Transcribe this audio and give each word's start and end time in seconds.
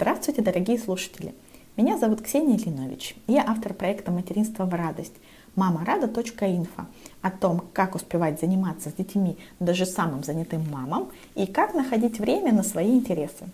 Здравствуйте, 0.00 0.40
дорогие 0.40 0.78
слушатели! 0.78 1.34
Меня 1.76 1.98
зовут 1.98 2.22
Ксения 2.22 2.56
Ильинович. 2.56 3.16
Я 3.26 3.44
автор 3.46 3.74
проекта 3.74 4.10
«Материнство 4.10 4.64
в 4.64 4.72
радость» 4.72 5.12
мамарада.инфо 5.56 6.86
о 7.20 7.30
том, 7.30 7.64
как 7.74 7.94
успевать 7.94 8.40
заниматься 8.40 8.88
с 8.88 8.94
детьми 8.94 9.36
даже 9.58 9.84
самым 9.84 10.24
занятым 10.24 10.64
мамам 10.70 11.10
и 11.34 11.44
как 11.44 11.74
находить 11.74 12.18
время 12.18 12.54
на 12.54 12.62
свои 12.62 12.92
интересы. 12.92 13.44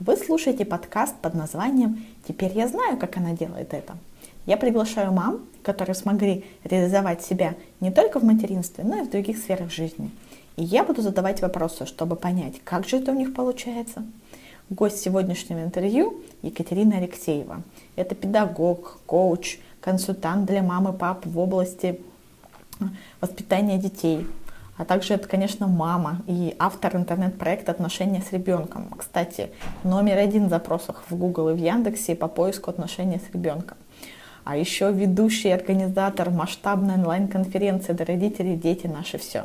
Вы 0.00 0.16
слушаете 0.16 0.64
подкаст 0.64 1.14
под 1.22 1.34
названием 1.34 2.04
«Теперь 2.26 2.50
я 2.58 2.66
знаю, 2.66 2.96
как 2.96 3.16
она 3.16 3.30
делает 3.30 3.72
это». 3.72 3.96
Я 4.46 4.56
приглашаю 4.56 5.12
мам, 5.12 5.44
которые 5.62 5.94
смогли 5.94 6.44
реализовать 6.64 7.22
себя 7.22 7.54
не 7.78 7.92
только 7.92 8.18
в 8.18 8.24
материнстве, 8.24 8.82
но 8.82 8.98
и 8.98 9.04
в 9.04 9.10
других 9.10 9.38
сферах 9.38 9.70
жизни. 9.70 10.10
И 10.56 10.64
я 10.64 10.82
буду 10.82 11.02
задавать 11.02 11.40
вопросы, 11.40 11.86
чтобы 11.86 12.16
понять, 12.16 12.54
как 12.64 12.84
же 12.84 12.96
это 12.96 13.12
у 13.12 13.14
них 13.14 13.32
получается– 13.32 14.04
Гость 14.70 15.02
сегодняшнего 15.02 15.62
интервью 15.62 16.22
Екатерина 16.40 16.96
Алексеева. 16.96 17.62
Это 17.96 18.14
педагог, 18.14 18.98
коуч, 19.04 19.58
консультант 19.82 20.46
для 20.46 20.62
мамы 20.62 20.94
и 20.94 20.96
пап 20.96 21.26
в 21.26 21.38
области 21.38 22.00
э, 22.80 22.84
воспитания 23.20 23.76
детей, 23.76 24.26
а 24.78 24.86
также 24.86 25.14
это, 25.14 25.28
конечно, 25.28 25.66
мама 25.66 26.22
и 26.26 26.56
автор 26.58 26.96
интернет-проекта 26.96 27.72
«Отношения 27.72 28.22
с 28.22 28.32
ребенком». 28.32 28.88
Кстати, 28.96 29.50
номер 29.82 30.16
один 30.16 30.46
в 30.46 30.48
запросах 30.48 31.04
в 31.10 31.14
Google 31.14 31.50
и 31.50 31.52
в 31.52 31.58
Яндексе 31.58 32.16
по 32.16 32.26
поиску 32.26 32.70
отношения 32.70 33.20
с 33.20 33.34
ребенком. 33.34 33.76
А 34.44 34.56
еще 34.56 34.90
ведущий 34.90 35.50
организатор 35.50 36.30
масштабной 36.30 36.94
онлайн-конференции 36.94 37.92
для 37.92 38.06
родителей 38.06 38.56
«Дети 38.56 38.86
наши 38.86 39.18
все». 39.18 39.44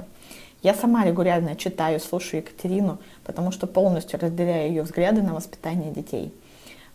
Я 0.62 0.74
сама 0.74 1.06
регулярно 1.06 1.56
читаю, 1.56 2.02
слушаю 2.02 2.42
Екатерину, 2.42 2.98
потому 3.24 3.52
что 3.52 3.66
полностью 3.66 4.20
разделяю 4.20 4.68
ее 4.68 4.84
взгляды 4.84 5.22
на 5.22 5.34
воспитание 5.34 5.92
детей. 5.92 6.34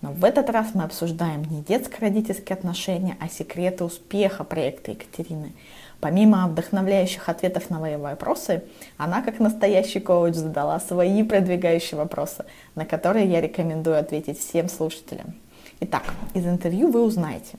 Но 0.02 0.12
в 0.12 0.22
этот 0.22 0.50
раз 0.50 0.74
мы 0.74 0.84
обсуждаем 0.84 1.44
не 1.44 1.62
детско-родительские 1.62 2.56
отношения, 2.56 3.16
а 3.20 3.28
секреты 3.30 3.84
успеха 3.84 4.44
проекта 4.44 4.90
Екатерины. 4.90 5.52
Помимо 6.00 6.46
вдохновляющих 6.46 7.26
ответов 7.30 7.70
на 7.70 7.78
мои 7.78 7.96
вопросы, 7.96 8.64
она, 8.98 9.22
как 9.22 9.38
настоящий 9.38 10.00
коуч, 10.00 10.34
задала 10.34 10.78
свои 10.78 11.22
продвигающие 11.22 11.96
вопросы, 11.96 12.44
на 12.74 12.84
которые 12.84 13.26
я 13.26 13.40
рекомендую 13.40 13.98
ответить 13.98 14.38
всем 14.38 14.68
слушателям. 14.68 15.32
Итак, 15.80 16.02
из 16.34 16.46
интервью 16.46 16.90
вы 16.90 17.02
узнаете, 17.02 17.56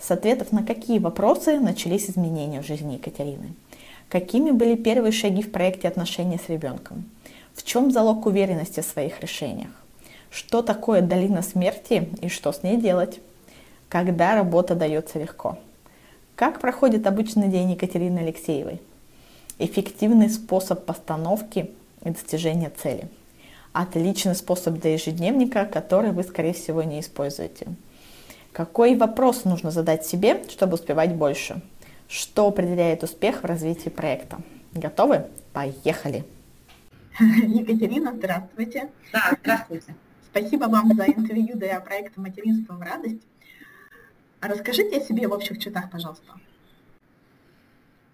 с 0.00 0.10
ответов 0.10 0.50
на 0.50 0.64
какие 0.64 0.98
вопросы 0.98 1.60
начались 1.60 2.08
изменения 2.08 2.62
в 2.62 2.66
жизни 2.66 2.94
Екатерины– 2.94 3.52
Какими 4.12 4.50
были 4.50 4.76
первые 4.76 5.10
шаги 5.10 5.40
в 5.40 5.50
проекте 5.50 5.88
отношения 5.88 6.38
с 6.38 6.50
ребенком? 6.50 7.08
В 7.54 7.62
чем 7.62 7.90
залог 7.90 8.26
уверенности 8.26 8.80
в 8.80 8.84
своих 8.84 9.18
решениях? 9.22 9.70
Что 10.28 10.60
такое 10.60 11.00
долина 11.00 11.40
смерти 11.40 12.10
и 12.20 12.28
что 12.28 12.52
с 12.52 12.62
ней 12.62 12.76
делать? 12.76 13.20
Когда 13.88 14.34
работа 14.34 14.74
дается 14.74 15.18
легко? 15.18 15.58
Как 16.34 16.60
проходит 16.60 17.06
обычный 17.06 17.48
день 17.48 17.70
Екатерины 17.70 18.18
Алексеевой? 18.18 18.82
Эффективный 19.58 20.28
способ 20.28 20.84
постановки 20.84 21.70
и 22.04 22.10
достижения 22.10 22.70
цели. 22.70 23.08
Отличный 23.72 24.34
способ 24.34 24.74
для 24.74 24.92
ежедневника, 24.92 25.64
который 25.64 26.12
вы, 26.12 26.22
скорее 26.22 26.52
всего, 26.52 26.82
не 26.82 27.00
используете. 27.00 27.66
Какой 28.52 28.94
вопрос 28.94 29.46
нужно 29.46 29.70
задать 29.70 30.04
себе, 30.04 30.44
чтобы 30.50 30.74
успевать 30.74 31.14
больше? 31.14 31.62
Что 32.12 32.48
определяет 32.48 33.02
успех 33.02 33.42
в 33.42 33.46
развитии 33.46 33.88
проекта? 33.88 34.42
Готовы? 34.74 35.28
Поехали! 35.54 36.26
Екатерина, 37.18 38.12
здравствуйте. 38.14 38.90
Да, 39.14 39.34
здравствуйте. 39.40 39.94
Спасибо 40.30 40.64
вам 40.64 40.94
за 40.94 41.04
интервью 41.06 41.56
для 41.56 41.80
проекта 41.80 42.20
«Материнство 42.20 42.74
в 42.74 42.82
радость». 42.82 43.22
Расскажите 44.42 44.98
о 44.98 45.00
себе 45.00 45.26
в 45.26 45.32
общих 45.32 45.58
чертах, 45.58 45.90
пожалуйста. 45.90 46.34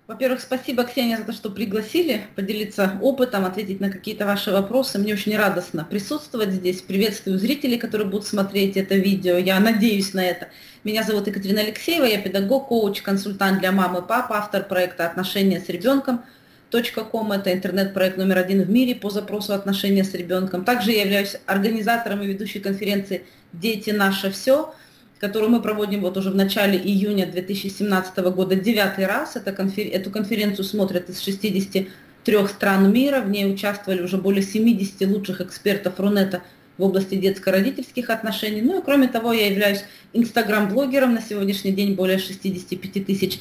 Во-первых, 0.09 0.41
спасибо, 0.41 0.85
Ксения, 0.85 1.19
за 1.19 1.25
то, 1.25 1.33
что 1.35 1.51
пригласили 1.51 2.23
поделиться 2.35 2.99
опытом, 3.03 3.45
ответить 3.45 3.79
на 3.79 3.91
какие-то 3.91 4.25
ваши 4.25 4.51
вопросы. 4.51 4.99
Мне 4.99 5.13
очень 5.13 5.37
радостно 5.37 5.85
присутствовать 5.85 6.51
здесь. 6.51 6.81
Приветствую 6.81 7.39
зрителей, 7.39 7.77
которые 7.77 8.09
будут 8.09 8.27
смотреть 8.27 8.79
это 8.79 8.95
видео. 8.95 9.37
Я 9.37 9.61
надеюсь 9.61 10.15
на 10.15 10.25
это. 10.25 10.49
Меня 10.83 11.03
зовут 11.03 11.27
Екатерина 11.27 11.61
Алексеева, 11.61 12.07
я 12.07 12.23
педагог, 12.23 12.69
коуч, 12.69 13.03
консультант 13.03 13.59
для 13.59 13.71
мамы 13.71 13.99
и 13.99 14.03
папы, 14.03 14.33
автор 14.33 14.65
проекта 14.65 15.07
«Отношения 15.07 15.61
с 15.61 15.69
ребенком». 15.69 16.23
.com– 16.71 17.33
это 17.33 17.53
интернет-проект 17.53 18.17
номер 18.17 18.39
один 18.39 18.63
в 18.63 18.71
мире 18.71 18.95
по 18.95 19.11
запросу 19.11 19.53
отношения 19.53 20.05
с 20.05 20.15
ребенком. 20.15 20.65
Также 20.65 20.93
я 20.93 21.03
являюсь 21.03 21.37
организатором 21.45 22.23
и 22.23 22.27
ведущей 22.27 22.61
конференции 22.61 23.27
«Дети– 23.53 23.91
наше 23.93 24.31
все», 24.31 24.75
которую 25.19 25.51
мы 25.51 25.61
проводим 25.61 26.01
вот 26.01 26.17
уже 26.17 26.31
в 26.31 26.37
начале 26.37 26.79
июня 26.79 27.27
2017 27.27 28.19
года 28.19 28.55
девятый 28.55 29.07
раз. 29.07 29.37
Это 29.37 29.53
конфер... 29.53 29.89
Эту 29.93 30.11
конференцию 30.11 30.65
смотрят 30.65 31.09
из 31.09 31.21
63 31.21 32.47
стран 32.49 32.93
мира. 32.93 33.21
В 33.21 33.29
ней 33.29 33.53
участвовали 33.53 34.03
уже 34.03 34.17
более 34.17 34.43
70 34.43 35.09
лучших 35.09 35.41
экспертов 35.41 35.99
Рунета 35.99 36.43
в 36.77 36.83
области 36.85 37.17
детско-родительских 37.17 38.11
отношений. 38.11 38.63
Ну 38.63 38.79
и 38.79 38.85
кроме 38.85 39.09
того, 39.09 39.33
я 39.33 39.49
являюсь 39.49 39.85
инстаграм-блогером. 40.13 41.15
На 41.15 41.21
сегодняшний 41.21 41.73
день 41.73 41.95
более 41.95 42.19
65 42.19 43.05
тысяч 43.05 43.41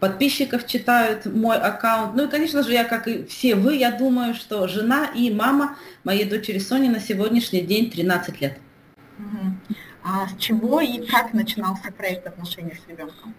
подписчиков 0.00 0.66
читают 0.66 1.26
мой 1.26 1.56
аккаунт. 1.56 2.14
Ну 2.14 2.26
и, 2.26 2.30
конечно 2.30 2.62
же, 2.62 2.72
я, 2.72 2.84
как 2.84 3.08
и 3.08 3.24
все 3.24 3.54
вы, 3.54 3.76
я 3.76 3.90
думаю, 3.90 4.34
что 4.34 4.66
жена 4.66 5.10
и 5.14 5.30
мама 5.30 5.76
моей 6.04 6.24
дочери 6.24 6.58
Сони 6.58 6.88
на 6.88 7.00
сегодняшний 7.00 7.60
день 7.60 7.90
13 7.90 8.40
лет. 8.40 8.58
А 10.10 10.26
с 10.26 10.40
чего 10.40 10.80
и 10.80 11.04
как 11.06 11.34
начинался 11.34 11.92
проект 11.92 12.26
отношений 12.26 12.72
с 12.72 12.88
ребенком? 12.88 13.34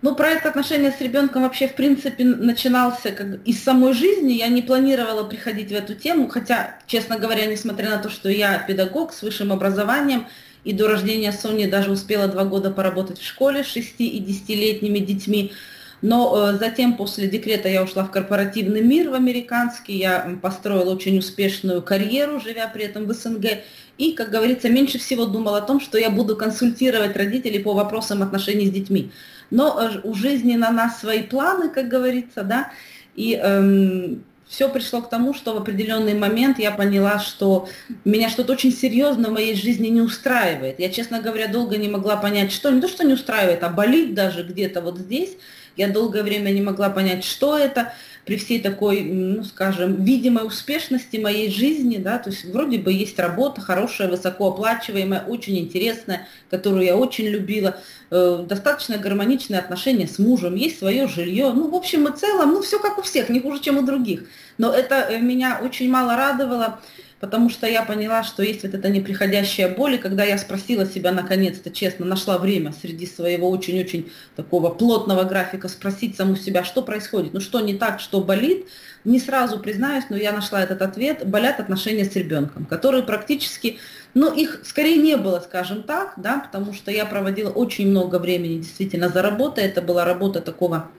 Ну, 0.00 0.14
проект 0.14 0.46
отношения 0.46 0.92
с 0.92 1.00
ребенком 1.00 1.42
вообще, 1.42 1.66
в 1.66 1.74
принципе, 1.74 2.24
начинался 2.24 3.10
как 3.10 3.44
из 3.44 3.62
самой 3.62 3.92
жизни. 3.92 4.34
Я 4.34 4.46
не 4.46 4.62
планировала 4.62 5.24
приходить 5.24 5.70
в 5.70 5.74
эту 5.74 5.96
тему, 5.96 6.28
хотя, 6.28 6.78
честно 6.86 7.18
говоря, 7.18 7.46
несмотря 7.46 7.90
на 7.90 7.98
то, 7.98 8.10
что 8.10 8.28
я 8.28 8.58
педагог 8.58 9.12
с 9.12 9.22
высшим 9.22 9.52
образованием, 9.52 10.28
и 10.62 10.72
до 10.72 10.86
рождения 10.86 11.32
Сони 11.32 11.66
даже 11.66 11.90
успела 11.90 12.28
два 12.28 12.44
года 12.44 12.70
поработать 12.70 13.18
в 13.18 13.26
школе 13.26 13.64
с 13.64 13.66
6 13.66 13.96
и 13.98 14.20
10-летними 14.20 14.98
детьми, 14.98 15.52
но 16.02 16.50
э, 16.50 16.58
затем 16.58 16.96
после 16.96 17.28
декрета 17.28 17.68
я 17.68 17.82
ушла 17.82 18.04
в 18.04 18.10
корпоративный 18.10 18.82
мир, 18.82 19.10
в 19.10 19.14
американский, 19.14 19.96
я 19.96 20.36
построила 20.42 20.92
очень 20.92 21.18
успешную 21.18 21.80
карьеру, 21.80 22.40
живя 22.40 22.66
при 22.66 22.84
этом 22.84 23.06
в 23.06 23.12
СНГ, 23.12 23.62
и, 23.98 24.12
как 24.12 24.30
говорится, 24.30 24.68
меньше 24.68 24.98
всего 24.98 25.26
думала 25.26 25.58
о 25.58 25.62
том, 25.62 25.80
что 25.80 25.96
я 25.98 26.10
буду 26.10 26.36
консультировать 26.36 27.16
родителей 27.16 27.60
по 27.60 27.72
вопросам 27.72 28.22
отношений 28.22 28.66
с 28.66 28.70
детьми. 28.70 29.12
Но 29.50 29.80
э, 29.80 30.00
у 30.02 30.14
жизни 30.14 30.56
на 30.56 30.70
нас 30.70 30.98
свои 30.98 31.22
планы, 31.22 31.68
как 31.68 31.88
говорится, 31.88 32.42
да, 32.42 32.72
и 33.14 33.34
эм, 33.34 34.24
все 34.52 34.68
пришло 34.68 35.00
к 35.00 35.08
тому, 35.08 35.32
что 35.32 35.54
в 35.54 35.56
определенный 35.58 36.14
момент 36.14 36.58
я 36.58 36.72
поняла, 36.72 37.18
что 37.18 37.68
меня 38.04 38.28
что-то 38.28 38.52
очень 38.52 38.72
серьезно 38.72 39.28
в 39.28 39.32
моей 39.32 39.54
жизни 39.54 39.88
не 39.88 40.02
устраивает. 40.02 40.78
Я, 40.78 40.90
честно 40.90 41.22
говоря, 41.22 41.48
долго 41.48 41.78
не 41.78 41.88
могла 41.88 42.16
понять, 42.16 42.52
что 42.52 42.70
не 42.70 42.80
то, 42.80 42.88
что 42.88 43.04
не 43.04 43.14
устраивает, 43.14 43.62
а 43.62 43.68
болит 43.68 44.14
даже 44.14 44.42
где-то 44.42 44.82
вот 44.82 44.98
здесь. 44.98 45.36
Я 45.76 45.88
долгое 45.88 46.22
время 46.22 46.50
не 46.50 46.60
могла 46.60 46.90
понять, 46.90 47.24
что 47.24 47.56
это. 47.56 47.92
При 48.24 48.36
всей 48.36 48.60
такой, 48.60 49.00
ну, 49.02 49.42
скажем, 49.42 50.04
видимой 50.04 50.46
успешности 50.46 51.16
моей 51.16 51.50
жизни, 51.50 51.96
да, 51.96 52.18
то 52.18 52.30
есть 52.30 52.44
вроде 52.44 52.78
бы 52.78 52.92
есть 52.92 53.18
работа 53.18 53.60
хорошая, 53.60 54.08
высокооплачиваемая, 54.08 55.24
очень 55.26 55.58
интересная, 55.58 56.28
которую 56.48 56.84
я 56.84 56.96
очень 56.96 57.26
любила, 57.26 57.78
э, 58.12 58.44
достаточно 58.48 58.96
гармоничные 58.96 59.58
отношения 59.58 60.06
с 60.06 60.20
мужем, 60.20 60.54
есть 60.54 60.78
свое 60.78 61.08
жилье, 61.08 61.50
ну, 61.52 61.68
в 61.68 61.74
общем 61.74 62.06
и 62.06 62.16
целом, 62.16 62.52
ну, 62.52 62.62
все 62.62 62.78
как 62.78 62.98
у 62.98 63.02
всех, 63.02 63.28
не 63.28 63.40
хуже, 63.40 63.60
чем 63.60 63.78
у 63.78 63.82
других. 63.82 64.22
Но 64.56 64.72
это 64.72 65.08
э, 65.10 65.18
меня 65.18 65.60
очень 65.60 65.90
мало 65.90 66.14
радовало, 66.14 66.78
потому 67.22 67.50
что 67.50 67.68
я 67.68 67.84
поняла, 67.84 68.24
что 68.24 68.42
есть 68.42 68.64
вот 68.64 68.74
эта 68.74 68.88
неприходящая 68.88 69.72
боль, 69.72 69.94
и 69.94 69.98
когда 69.98 70.24
я 70.24 70.36
спросила 70.38 70.84
себя 70.84 71.12
наконец-то, 71.12 71.70
честно, 71.70 72.04
нашла 72.04 72.36
время 72.36 72.72
среди 72.72 73.06
своего 73.06 73.48
очень-очень 73.48 74.10
такого 74.34 74.70
плотного 74.70 75.22
графика 75.22 75.68
спросить 75.68 76.16
саму 76.16 76.34
себя, 76.34 76.64
что 76.64 76.82
происходит, 76.82 77.32
ну 77.32 77.38
что 77.38 77.60
не 77.60 77.74
так, 77.74 78.00
что 78.00 78.22
болит, 78.22 78.66
не 79.04 79.20
сразу 79.20 79.60
признаюсь, 79.60 80.06
но 80.10 80.16
я 80.16 80.32
нашла 80.32 80.64
этот 80.64 80.82
ответ, 80.82 81.24
болят 81.24 81.60
отношения 81.60 82.04
с 82.04 82.16
ребенком, 82.16 82.64
которые 82.64 83.04
практически, 83.04 83.78
ну 84.14 84.34
их 84.34 84.62
скорее 84.64 84.96
не 84.96 85.16
было, 85.16 85.38
скажем 85.38 85.84
так, 85.84 86.14
да, 86.16 86.40
потому 86.40 86.72
что 86.72 86.90
я 86.90 87.06
проводила 87.06 87.50
очень 87.50 87.86
много 87.88 88.18
времени 88.18 88.58
действительно 88.58 89.10
за 89.10 89.22
работой, 89.22 89.62
это 89.62 89.80
была 89.80 90.04
работа 90.04 90.40
такого 90.40 90.90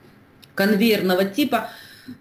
конвейерного 0.55 1.25
типа, 1.25 1.69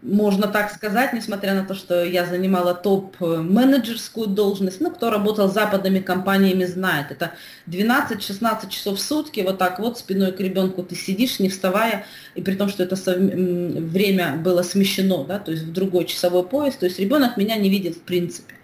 можно 0.03 0.47
так 0.47 0.73
сказать, 0.73 1.13
несмотря 1.13 1.55
на 1.55 1.65
то, 1.65 1.75
что 1.75 2.05
я 2.05 2.25
занимала 2.25 2.75
топ-менеджерскую 2.75 4.29
должность, 4.29 4.81
ну, 4.81 4.91
кто 4.91 5.11
работал 5.11 5.49
с 5.49 5.55
западными 5.55 5.99
компаниями, 5.99 6.65
знает, 6.65 7.11
это 7.11 7.33
12-16 7.67 8.69
часов 8.71 8.99
в 8.99 9.03
сутки, 9.03 9.41
вот 9.41 9.59
так 9.59 9.79
вот 9.81 9.99
спиной 9.99 10.33
к 10.33 10.41
ребенку 10.41 10.83
ты 10.83 10.95
сидишь, 10.95 11.41
не 11.41 11.49
вставая, 11.49 12.07
и 12.35 12.43
при 12.43 12.55
том, 12.55 12.69
что 12.69 12.83
это 12.83 12.97
время 12.97 14.37
было 14.37 14.63
смещено, 14.63 15.25
да, 15.25 15.39
то 15.39 15.51
есть 15.51 15.65
в 15.65 15.73
другой 15.73 16.05
часовой 16.05 16.45
пояс, 16.45 16.77
то 16.77 16.87
есть 16.87 16.99
ребенок 16.99 17.37
меня 17.37 17.57
не 17.57 17.69
видит 17.69 17.97
в 17.97 18.03
принципе. 18.03 18.55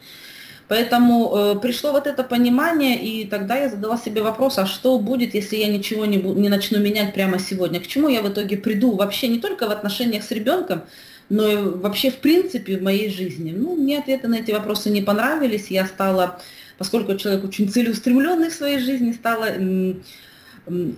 Поэтому 0.69 1.35
э, 1.35 1.59
пришло 1.61 1.93
вот 1.93 2.07
это 2.07 2.23
понимание, 2.23 3.03
и 3.03 3.27
тогда 3.27 3.57
я 3.57 3.71
задала 3.71 3.97
себе 3.97 4.23
вопрос, 4.23 4.59
а 4.59 4.67
что 4.67 4.99
будет, 4.99 5.35
если 5.35 5.57
я 5.57 5.69
ничего 5.69 6.05
не, 6.05 6.19
не 6.19 6.51
начну 6.51 6.79
менять 6.79 7.15
прямо 7.15 7.39
сегодня? 7.39 7.81
К 7.81 7.87
чему 7.87 8.09
я 8.09 8.21
в 8.21 8.31
итоге 8.31 8.59
приду 8.59 8.95
вообще 8.95 9.29
не 9.29 9.41
только 9.41 9.67
в 9.67 9.71
отношениях 9.71 10.23
с 10.23 10.31
ребенком, 10.31 10.83
но 11.31 11.49
и 11.49 11.57
вообще 11.57 12.11
в 12.11 12.19
принципе 12.19 12.77
в 12.77 12.83
моей 12.83 13.09
жизни? 13.09 13.55
Ну, 13.57 13.77
мне 13.77 13.99
ответы 13.99 14.29
на 14.29 14.37
эти 14.37 14.51
вопросы 14.51 14.91
не 14.91 15.01
понравились, 15.01 15.69
я 15.71 15.87
стала, 15.87 16.39
поскольку 16.77 17.17
человек 17.17 17.45
очень 17.45 17.71
целеустремленный 17.71 18.51
в 18.51 18.55
своей 18.55 18.79
жизни, 18.79 19.13
стала 19.13 19.47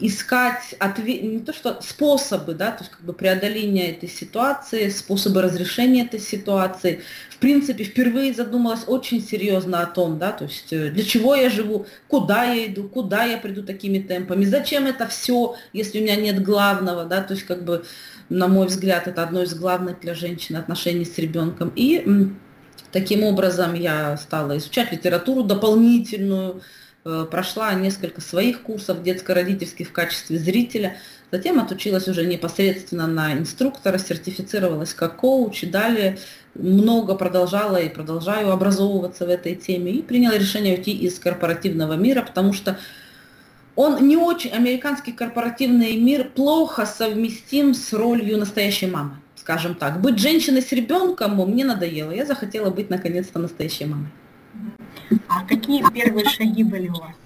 искать 0.00 0.74
ответ, 0.78 1.22
не 1.22 1.40
то 1.40 1.52
что 1.52 1.80
способы, 1.80 2.54
да, 2.54 2.72
то 2.72 2.80
есть 2.80 2.90
как 2.90 3.00
бы 3.02 3.12
преодоления 3.12 3.90
этой 3.90 4.08
ситуации, 4.08 4.88
способы 4.88 5.42
разрешения 5.42 6.04
этой 6.04 6.20
ситуации. 6.20 7.00
В 7.30 7.38
принципе, 7.38 7.84
впервые 7.84 8.34
задумалась 8.34 8.84
очень 8.86 9.22
серьезно 9.22 9.82
о 9.82 9.86
том, 9.86 10.18
да, 10.18 10.32
то 10.32 10.44
есть 10.44 10.72
э, 10.72 10.90
для 10.90 11.04
чего 11.04 11.34
я 11.34 11.50
живу, 11.50 11.86
куда 12.08 12.44
я 12.44 12.66
иду, 12.66 12.88
куда 12.88 13.24
я 13.24 13.38
приду 13.38 13.62
такими 13.62 13.98
темпами, 13.98 14.44
зачем 14.44 14.86
это 14.86 15.06
все, 15.06 15.56
если 15.72 16.00
у 16.00 16.02
меня 16.02 16.16
нет 16.16 16.42
главного, 16.42 17.04
да, 17.04 17.22
то 17.22 17.34
есть 17.34 17.46
как 17.46 17.64
бы, 17.64 17.84
на 18.28 18.48
мой 18.48 18.66
взгляд, 18.66 19.06
это 19.08 19.22
одно 19.22 19.42
из 19.42 19.54
главных 19.54 20.00
для 20.00 20.14
женщины 20.14 20.56
отношений 20.56 21.04
с 21.04 21.16
ребенком. 21.18 21.72
И 21.76 22.04
таким 22.92 23.22
образом 23.24 23.74
я 23.74 24.16
стала 24.16 24.58
изучать 24.58 24.92
литературу 24.92 25.42
дополнительную, 25.42 26.62
прошла 27.02 27.72
несколько 27.74 28.20
своих 28.20 28.62
курсов 28.62 29.02
детско-родительских 29.02 29.88
в 29.88 29.92
качестве 29.92 30.38
зрителя, 30.38 30.98
затем 31.30 31.58
отучилась 31.58 32.08
уже 32.08 32.26
непосредственно 32.26 33.06
на 33.06 33.32
инструктора, 33.32 33.98
сертифицировалась 33.98 34.92
как 34.92 35.16
коуч 35.16 35.62
и 35.64 35.66
далее 35.66 36.18
много 36.54 37.14
продолжала 37.14 37.76
и 37.76 37.88
продолжаю 37.88 38.50
образовываться 38.50 39.24
в 39.24 39.30
этой 39.30 39.54
теме 39.54 39.92
и 39.92 40.02
приняла 40.02 40.36
решение 40.36 40.76
уйти 40.76 40.92
из 40.92 41.18
корпоративного 41.18 41.94
мира, 41.94 42.22
потому 42.22 42.52
что 42.52 42.78
он 43.76 44.06
не 44.06 44.16
очень, 44.16 44.50
американский 44.50 45.12
корпоративный 45.12 45.96
мир 45.96 46.28
плохо 46.28 46.84
совместим 46.84 47.72
с 47.72 47.92
ролью 47.92 48.36
настоящей 48.36 48.88
мамы, 48.88 49.16
скажем 49.36 49.74
так. 49.74 50.00
Быть 50.00 50.18
женщиной 50.18 50.60
с 50.60 50.72
ребенком 50.72 51.36
мне 51.36 51.64
надоело, 51.64 52.10
я 52.10 52.26
захотела 52.26 52.70
быть 52.70 52.90
наконец-то 52.90 53.38
настоящей 53.38 53.86
мамой. 53.86 54.08
А 55.28 55.44
какие 55.44 55.84
первые 55.92 56.28
шаги 56.28 56.62
были 56.62 56.88
у 56.88 56.94
вас? 56.94 57.16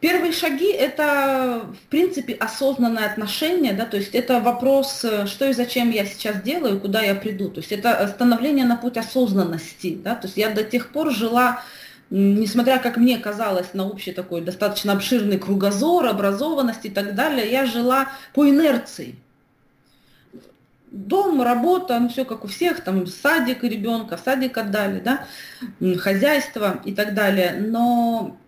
Первые 0.00 0.32
шаги– 0.32 0.70
это, 0.72 1.62
в 1.84 1.88
принципе, 1.88 2.34
осознанное 2.34 3.06
отношение, 3.06 3.72
да, 3.72 3.86
то 3.86 3.96
есть 3.96 4.14
это 4.14 4.40
вопрос, 4.40 5.04
э, 5.04 5.26
что 5.26 5.48
и 5.48 5.54
зачем 5.54 5.90
я 5.90 6.04
сейчас 6.04 6.42
делаю, 6.42 6.78
куда 6.78 7.00
я 7.00 7.14
приду. 7.14 7.48
То 7.48 7.60
есть 7.60 7.72
это 7.72 8.06
становление 8.06 8.66
на 8.66 8.76
путь 8.76 8.98
осознанности, 8.98 9.98
да, 10.04 10.14
то 10.14 10.26
есть 10.26 10.36
я 10.36 10.50
до 10.50 10.64
тех 10.64 10.92
пор 10.92 11.12
жила, 11.12 11.62
несмотря, 12.10 12.78
как 12.78 12.98
мне 12.98 13.18
казалось, 13.18 13.72
на 13.72 13.88
общий 13.88 14.12
такой 14.12 14.42
достаточно 14.42 14.92
обширный 14.92 15.38
кругозор, 15.38 16.06
образованность 16.06 16.84
и 16.84 16.90
так 16.90 17.14
далее, 17.14 17.50
я 17.50 17.64
жила 17.64 18.08
по 18.34 18.48
инерции 18.48 19.16
дом, 20.90 21.42
работа, 21.42 21.98
ну 21.98 22.08
все 22.08 22.24
как 22.24 22.44
у 22.44 22.48
всех, 22.48 22.82
там 22.82 23.06
садик 23.06 23.62
ребенка, 23.62 24.18
садик 24.22 24.56
отдали, 24.56 25.00
да, 25.00 25.26
хозяйство 25.98 26.80
и 26.84 26.94
так 26.94 27.14
далее. 27.14 27.56
Но 27.58 28.38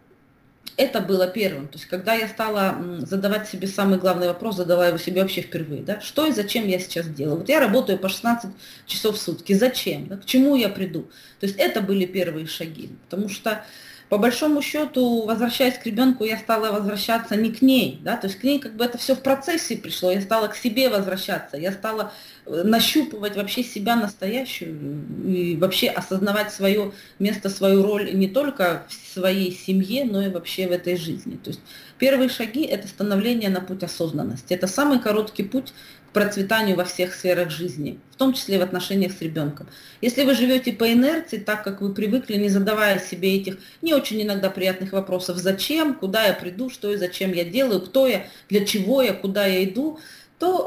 это 0.76 1.00
было 1.00 1.26
первым. 1.26 1.66
То 1.66 1.76
есть, 1.76 1.86
когда 1.86 2.14
я 2.14 2.28
стала 2.28 2.76
задавать 3.00 3.48
себе 3.48 3.66
самый 3.66 3.98
главный 3.98 4.28
вопрос, 4.28 4.56
задала 4.56 4.86
его 4.86 4.96
себе 4.96 5.22
вообще 5.22 5.42
впервые, 5.42 5.82
да, 5.82 6.00
что 6.00 6.26
и 6.26 6.32
зачем 6.32 6.66
я 6.66 6.78
сейчас 6.78 7.08
делаю. 7.08 7.38
Вот 7.38 7.48
я 7.48 7.58
работаю 7.58 7.98
по 7.98 8.08
16 8.08 8.50
часов 8.86 9.16
в 9.16 9.20
сутки, 9.20 9.52
зачем, 9.52 10.06
да, 10.06 10.16
к 10.16 10.24
чему 10.24 10.54
я 10.54 10.68
приду. 10.68 11.02
То 11.40 11.46
есть 11.46 11.58
это 11.58 11.80
были 11.80 12.06
первые 12.06 12.46
шаги, 12.46 12.90
потому 13.08 13.28
что 13.28 13.64
по 14.08 14.16
большому 14.16 14.62
счету, 14.62 15.26
возвращаясь 15.26 15.78
к 15.78 15.84
ребенку, 15.84 16.24
я 16.24 16.38
стала 16.38 16.72
возвращаться 16.72 17.36
не 17.36 17.52
к 17.52 17.60
ней, 17.60 18.00
да, 18.02 18.16
то 18.16 18.26
есть 18.26 18.38
к 18.38 18.42
ней 18.42 18.58
как 18.58 18.74
бы 18.74 18.84
это 18.84 18.96
все 18.96 19.14
в 19.14 19.22
процессе 19.22 19.76
пришло, 19.76 20.10
я 20.10 20.20
стала 20.22 20.48
к 20.48 20.56
себе 20.56 20.88
возвращаться, 20.88 21.58
я 21.58 21.72
стала 21.72 22.12
э, 22.46 22.62
нащупывать 22.64 23.36
вообще 23.36 23.62
себя 23.62 23.96
настоящую 23.96 24.78
и 25.26 25.56
вообще 25.56 25.88
осознавать 25.88 26.52
свое 26.52 26.92
место, 27.18 27.50
свою 27.50 27.82
роль 27.82 28.14
не 28.14 28.28
только 28.28 28.86
в 28.88 29.14
своей 29.14 29.52
семье, 29.52 30.04
но 30.04 30.22
и 30.22 30.30
вообще 30.30 30.68
в 30.68 30.72
этой 30.72 30.96
жизни. 30.96 31.36
То 31.36 31.50
есть 31.50 31.60
первые 31.98 32.30
шаги– 32.30 32.62
это 32.64 32.88
становление 32.88 33.50
на 33.50 33.60
путь 33.60 33.82
осознанности. 33.82 34.54
Это 34.54 34.66
самый 34.66 35.00
короткий 35.00 35.42
путь 35.42 35.74
процветанию 36.18 36.76
во 36.76 36.82
всех 36.82 37.14
сферах 37.14 37.48
жизни, 37.48 38.00
в 38.10 38.16
том 38.16 38.32
числе 38.32 38.58
в 38.58 38.62
отношениях 38.62 39.12
с 39.12 39.20
ребенком. 39.20 39.68
Если 40.00 40.24
вы 40.24 40.34
живете 40.34 40.72
по 40.72 40.92
инерции, 40.92 41.38
так 41.38 41.62
как 41.62 41.80
вы 41.80 41.94
привыкли, 41.94 42.34
не 42.34 42.48
задавая 42.48 42.98
себе 42.98 43.36
этих 43.36 43.58
не 43.82 43.94
очень 43.94 44.20
иногда 44.20 44.50
приятных 44.50 44.90
вопросов, 44.92 45.36
зачем, 45.36 45.94
куда 45.94 46.26
я 46.26 46.32
приду, 46.32 46.70
что 46.70 46.92
и 46.92 46.96
зачем 46.96 47.32
я 47.32 47.44
делаю, 47.44 47.80
кто 47.80 48.08
я, 48.08 48.26
для 48.48 48.66
чего 48.66 49.00
я, 49.00 49.12
куда 49.12 49.46
я 49.46 49.62
иду, 49.62 50.00
то, 50.40 50.66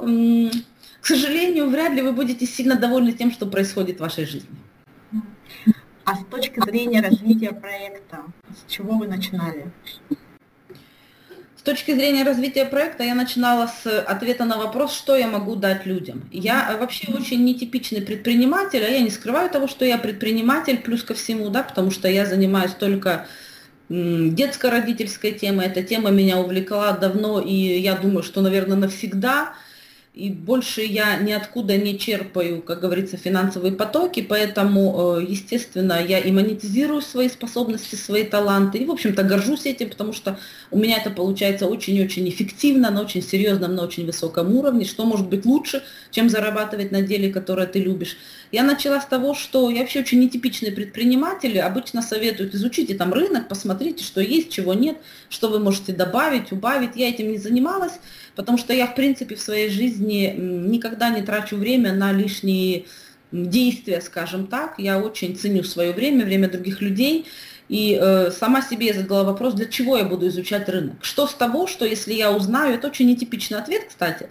к 1.01 1.05
сожалению, 1.05 1.69
вряд 1.69 1.91
ли 1.91 2.01
вы 2.01 2.13
будете 2.13 2.45
сильно 2.45 2.77
довольны 2.77 3.11
тем, 3.11 3.29
что 3.29 3.45
происходит 3.45 3.97
в 3.97 3.99
вашей 3.99 4.25
жизни. 4.25 4.55
А 6.05 6.15
с 6.15 6.25
точки 6.31 6.61
зрения 6.61 7.01
развития 7.01 7.51
проекта, 7.51 8.23
с 8.55 8.71
чего 8.71 8.97
вы 8.97 9.07
начинали? 9.07 9.69
С 11.61 11.63
точки 11.63 11.93
зрения 11.93 12.23
развития 12.23 12.65
проекта 12.65 13.03
я 13.03 13.13
начинала 13.13 13.67
с 13.67 13.85
ответа 14.01 14.45
на 14.45 14.57
вопрос, 14.57 14.95
что 14.95 15.15
я 15.15 15.27
могу 15.27 15.55
дать 15.55 15.85
людям. 15.85 16.27
Я 16.31 16.75
вообще 16.79 17.13
очень 17.13 17.45
нетипичный 17.45 18.01
предприниматель, 18.01 18.83
а 18.83 18.89
я 18.89 18.99
не 18.99 19.11
скрываю 19.11 19.47
того, 19.47 19.67
что 19.67 19.85
я 19.85 19.99
предприниматель, 19.99 20.79
плюс 20.79 21.03
ко 21.03 21.13
всему, 21.13 21.49
да, 21.49 21.61
потому 21.61 21.91
что 21.91 22.07
я 22.07 22.25
занимаюсь 22.25 22.71
только 22.71 23.27
детско-родительской 23.89 25.33
темой. 25.33 25.67
Эта 25.67 25.83
тема 25.83 26.09
меня 26.09 26.39
увлекла 26.39 26.93
давно, 26.93 27.39
и 27.39 27.53
я 27.53 27.93
думаю, 27.93 28.23
что, 28.23 28.41
наверное, 28.41 28.77
навсегда– 28.77 29.53
и 30.13 30.29
больше 30.29 30.81
я 30.81 31.15
ниоткуда 31.15 31.77
не 31.77 31.97
черпаю, 31.97 32.61
как 32.61 32.81
говорится, 32.81 33.15
финансовые 33.15 33.71
потоки, 33.71 34.21
поэтому, 34.21 35.19
э, 35.19 35.25
естественно, 35.25 36.03
я 36.05 36.19
и 36.19 36.31
монетизирую 36.33 37.01
свои 37.01 37.29
способности, 37.29 37.95
свои 37.95 38.25
таланты, 38.25 38.79
и, 38.79 38.85
в 38.85 38.91
общем-то, 38.91 39.23
горжусь 39.23 39.65
этим, 39.65 39.89
потому 39.89 40.11
что 40.11 40.37
у 40.69 40.77
меня 40.77 40.97
это 40.97 41.11
получается 41.11 41.65
очень-очень 41.65 42.27
эффективно, 42.27 42.91
на 42.91 43.01
очень 43.01 43.21
серьезном, 43.23 43.75
на 43.75 43.83
очень 43.83 44.05
высоком 44.05 44.53
уровне, 44.53 44.83
что 44.83 45.05
может 45.05 45.29
быть 45.29 45.45
лучше, 45.45 45.81
чем 46.11 46.29
зарабатывать 46.29 46.91
на 46.91 47.01
деле, 47.01 47.31
которое 47.31 47.65
ты 47.65 47.79
любишь. 47.79 48.17
Я 48.51 48.63
начала 48.63 48.99
с 48.99 49.05
того, 49.05 49.33
что 49.33 49.69
я 49.69 49.81
вообще 49.81 50.01
очень 50.01 50.19
нетипичный 50.19 50.71
предприниматель, 50.71 51.59
обычно 51.59 52.01
советуют, 52.01 52.53
изучите 52.53 52.95
там 52.95 53.13
рынок, 53.13 53.47
посмотрите, 53.47 54.03
что 54.03 54.19
есть, 54.19 54.51
чего 54.51 54.73
нет, 54.73 54.97
что 55.29 55.49
вы 55.49 55.59
можете 55.59 55.93
добавить, 55.93 56.51
убавить. 56.51 56.95
Я 56.95 57.09
этим 57.09 57.31
не 57.31 57.37
занималась, 57.37 57.93
потому 58.35 58.57
что 58.57 58.73
я, 58.73 58.87
в 58.87 58.95
принципе, 58.95 59.35
в 59.35 59.41
своей 59.41 59.69
жизни 59.69 60.35
никогда 60.37 61.09
не 61.09 61.21
трачу 61.21 61.55
время 61.55 61.93
на 61.93 62.11
лишние 62.11 62.85
действия, 63.31 64.01
скажем 64.01 64.47
так. 64.47 64.75
Я 64.77 64.99
очень 64.99 65.37
ценю 65.37 65.63
свое 65.63 65.93
время, 65.93 66.25
время 66.25 66.49
других 66.49 66.81
людей. 66.81 67.25
И 67.69 67.97
э, 67.99 68.31
сама 68.31 68.61
себе 68.61 68.87
я 68.87 68.93
задала 68.93 69.23
вопрос, 69.23 69.53
для 69.53 69.65
чего 69.65 69.95
я 69.97 70.03
буду 70.03 70.27
изучать 70.27 70.67
рынок. 70.67 70.95
Что 71.01 71.25
с 71.25 71.33
того, 71.33 71.67
что 71.67 71.85
если 71.85 72.13
я 72.13 72.33
узнаю, 72.33 72.75
это 72.75 72.87
очень 72.87 73.07
нетипичный 73.07 73.59
ответ, 73.59 73.85
кстати, 73.87 74.29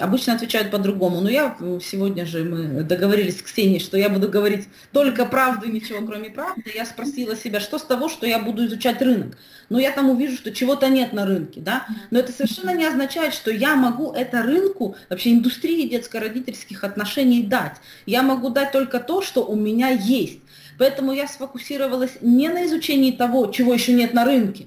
Обычно 0.00 0.32
отвечают 0.32 0.70
по-другому. 0.70 1.20
Но 1.20 1.28
я 1.28 1.56
сегодня 1.82 2.24
же 2.24 2.42
мы 2.44 2.82
договорились 2.82 3.38
с 3.38 3.42
Ксенией, 3.42 3.80
что 3.80 3.98
я 3.98 4.08
буду 4.08 4.28
говорить 4.28 4.66
только 4.92 5.26
правду 5.26 5.66
и 5.66 5.72
ничего 5.72 6.06
кроме 6.06 6.30
правды. 6.30 6.72
Я 6.74 6.86
спросила 6.86 7.36
себя, 7.36 7.60
что 7.60 7.78
с 7.78 7.82
того, 7.82 8.08
что 8.08 8.26
я 8.26 8.38
буду 8.38 8.64
изучать 8.66 9.02
рынок. 9.02 9.36
Но 9.68 9.78
я 9.78 9.90
там 9.90 10.08
увижу, 10.08 10.36
что 10.36 10.52
чего-то 10.52 10.88
нет 10.88 11.12
на 11.12 11.26
рынке, 11.26 11.60
да. 11.60 11.86
Но 12.10 12.18
это 12.18 12.32
совершенно 12.32 12.74
не 12.74 12.84
означает, 12.84 13.34
что 13.34 13.50
я 13.50 13.76
могу 13.76 14.12
это 14.12 14.42
рынку, 14.42 14.96
вообще 15.10 15.32
индустрии 15.32 15.88
детско-родительских 15.88 16.82
отношений 16.82 17.42
дать. 17.42 17.76
Я 18.06 18.22
могу 18.22 18.48
дать 18.50 18.72
только 18.72 19.00
то, 19.00 19.20
что 19.20 19.44
у 19.44 19.54
меня 19.54 19.88
есть. 19.88 20.38
Поэтому 20.78 21.12
я 21.12 21.28
сфокусировалась 21.28 22.18
не 22.20 22.48
на 22.48 22.66
изучении 22.66 23.12
того, 23.12 23.46
чего 23.48 23.74
еще 23.74 23.92
нет 23.92 24.12
на 24.14 24.24
рынке, 24.24 24.66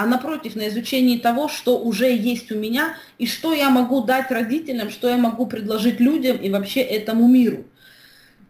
а 0.00 0.06
напротив, 0.06 0.56
на 0.56 0.68
изучении 0.68 1.18
того, 1.18 1.48
что 1.48 1.78
уже 1.78 2.10
есть 2.10 2.50
у 2.50 2.56
меня, 2.56 2.94
и 3.18 3.26
что 3.26 3.52
я 3.52 3.68
могу 3.68 4.02
дать 4.02 4.30
родителям, 4.30 4.88
что 4.88 5.10
я 5.10 5.18
могу 5.18 5.44
предложить 5.46 6.00
людям 6.00 6.38
и 6.38 6.48
вообще 6.48 6.80
этому 6.80 7.28
миру. 7.28 7.64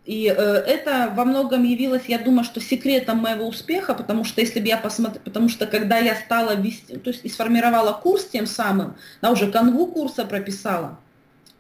И 0.04 0.28
э, 0.28 0.33
это 0.33 1.12
во 1.16 1.25
многом 1.25 1.64
явилось, 1.64 2.04
я 2.07 2.21
думаю, 2.21 2.45
что 2.45 2.61
секретом 2.61 3.19
моего 3.19 3.49
успеха, 3.49 3.95
потому 3.95 4.23
что 4.23 4.40
если 4.40 4.61
бы 4.61 4.69
я 4.69 4.76
посмотрела, 4.76 5.25
потому 5.25 5.49
что 5.49 5.66
когда 5.66 5.99
я 5.99 6.14
стала 6.14 6.54
вести, 6.54 6.97
то 6.99 7.11
есть 7.11 7.25
и 7.25 7.28
сформировала 7.28 7.95
курс 7.95 8.26
тем 8.26 8.47
самым, 8.47 8.95
да, 9.21 9.33
уже 9.33 9.50
канву 9.50 9.88
курса 9.88 10.25
прописала, 10.25 11.00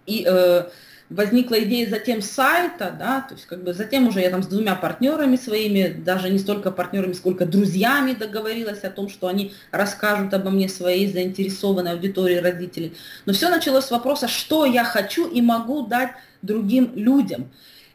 и 0.06 0.24
э, 0.24 0.66
возникла 1.10 1.60
идея 1.64 1.90
затем 1.90 2.22
сайта, 2.22 2.94
да, 2.96 3.20
то 3.28 3.34
есть 3.34 3.46
как 3.46 3.62
бы 3.64 3.74
затем 3.74 4.06
уже 4.08 4.20
я 4.20 4.30
там 4.30 4.42
с 4.42 4.46
двумя 4.46 4.76
партнерами 4.76 5.36
своими, 5.36 5.88
даже 5.88 6.30
не 6.30 6.38
столько 6.38 6.70
партнерами, 6.70 7.12
сколько 7.12 7.44
друзьями 7.44 8.12
договорилась 8.12 8.84
о 8.84 8.90
том, 8.90 9.08
что 9.08 9.26
они 9.26 9.52
расскажут 9.72 10.32
обо 10.32 10.50
мне 10.50 10.68
своей 10.68 11.12
заинтересованной 11.12 11.92
аудитории 11.92 12.36
родителей. 12.36 12.94
Но 13.26 13.32
все 13.32 13.50
началось 13.50 13.86
с 13.86 13.90
вопроса, 13.90 14.28
что 14.28 14.64
я 14.64 14.84
хочу 14.84 15.28
и 15.28 15.42
могу 15.42 15.86
дать 15.86 16.12
другим 16.42 16.92
людям. 16.94 17.50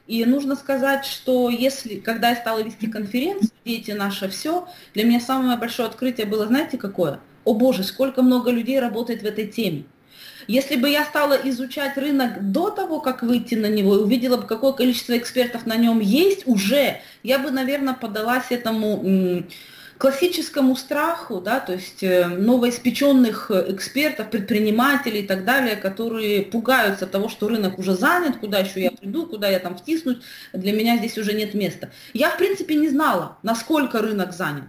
И 0.07 0.23
нужно 0.25 0.55
сказать, 0.55 1.05
что 1.05 1.49
если, 1.49 1.95
когда 1.95 2.29
я 2.29 2.35
стала 2.35 2.61
вести 2.61 2.87
конференцию 2.87 3.49
«Дети 3.63 3.91
наше 3.91 4.29
все», 4.29 4.67
для 4.93 5.03
меня 5.03 5.19
самое 5.19 5.57
большое 5.57 5.87
открытие 5.87 6.27
было, 6.27 6.45
знаете, 6.45 6.77
какое? 6.77 7.19
О 7.43 7.53
боже, 7.55 7.83
сколько 7.83 8.21
много 8.21 8.51
людей 8.51 8.79
работает 8.79 9.23
в 9.23 9.25
этой 9.25 9.47
теме. 9.47 9.85
Если 10.47 10.75
бы 10.75 10.89
я 10.89 11.03
стала 11.05 11.33
изучать 11.45 11.97
рынок 11.97 12.51
до 12.51 12.69
того, 12.69 12.99
как 12.99 13.23
выйти 13.23 13.55
на 13.55 13.67
него, 13.67 13.95
и 13.95 13.99
увидела 13.99 14.37
бы, 14.37 14.47
какое 14.47 14.73
количество 14.73 15.17
экспертов 15.17 15.65
на 15.65 15.75
нем 15.75 15.99
есть 15.99 16.47
уже, 16.47 17.01
я 17.23 17.39
бы, 17.39 17.51
наверное, 17.51 17.93
подалась 17.93 18.47
этому 18.49 19.45
классическому 19.97 20.75
страху, 20.75 21.39
да, 21.39 21.59
то 21.59 21.73
есть 21.73 22.03
э, 22.03 22.27
новоиспеченных 22.27 23.49
экспертов, 23.49 24.29
предпринимателей 24.29 25.21
и 25.21 25.27
так 25.27 25.45
далее, 25.45 25.77
которые 25.77 26.41
пугаются 26.41 27.07
того, 27.07 27.29
что 27.29 27.47
рынок 27.47 27.79
уже 27.79 27.95
занят, 27.95 28.37
куда 28.37 28.59
еще 28.59 28.81
я 28.81 28.91
приду, 28.91 29.25
куда 29.25 29.47
я 29.47 29.59
там 29.59 29.77
втиснусь, 29.77 30.17
для 30.51 30.73
меня 30.73 30.97
здесь 30.97 31.17
уже 31.17 31.33
нет 31.33 31.53
места. 31.53 31.91
Я, 32.13 32.29
в 32.29 32.37
принципе, 32.37 32.75
не 32.75 32.89
знала, 32.89 33.37
насколько 33.41 34.01
рынок 34.01 34.33
занят. 34.33 34.67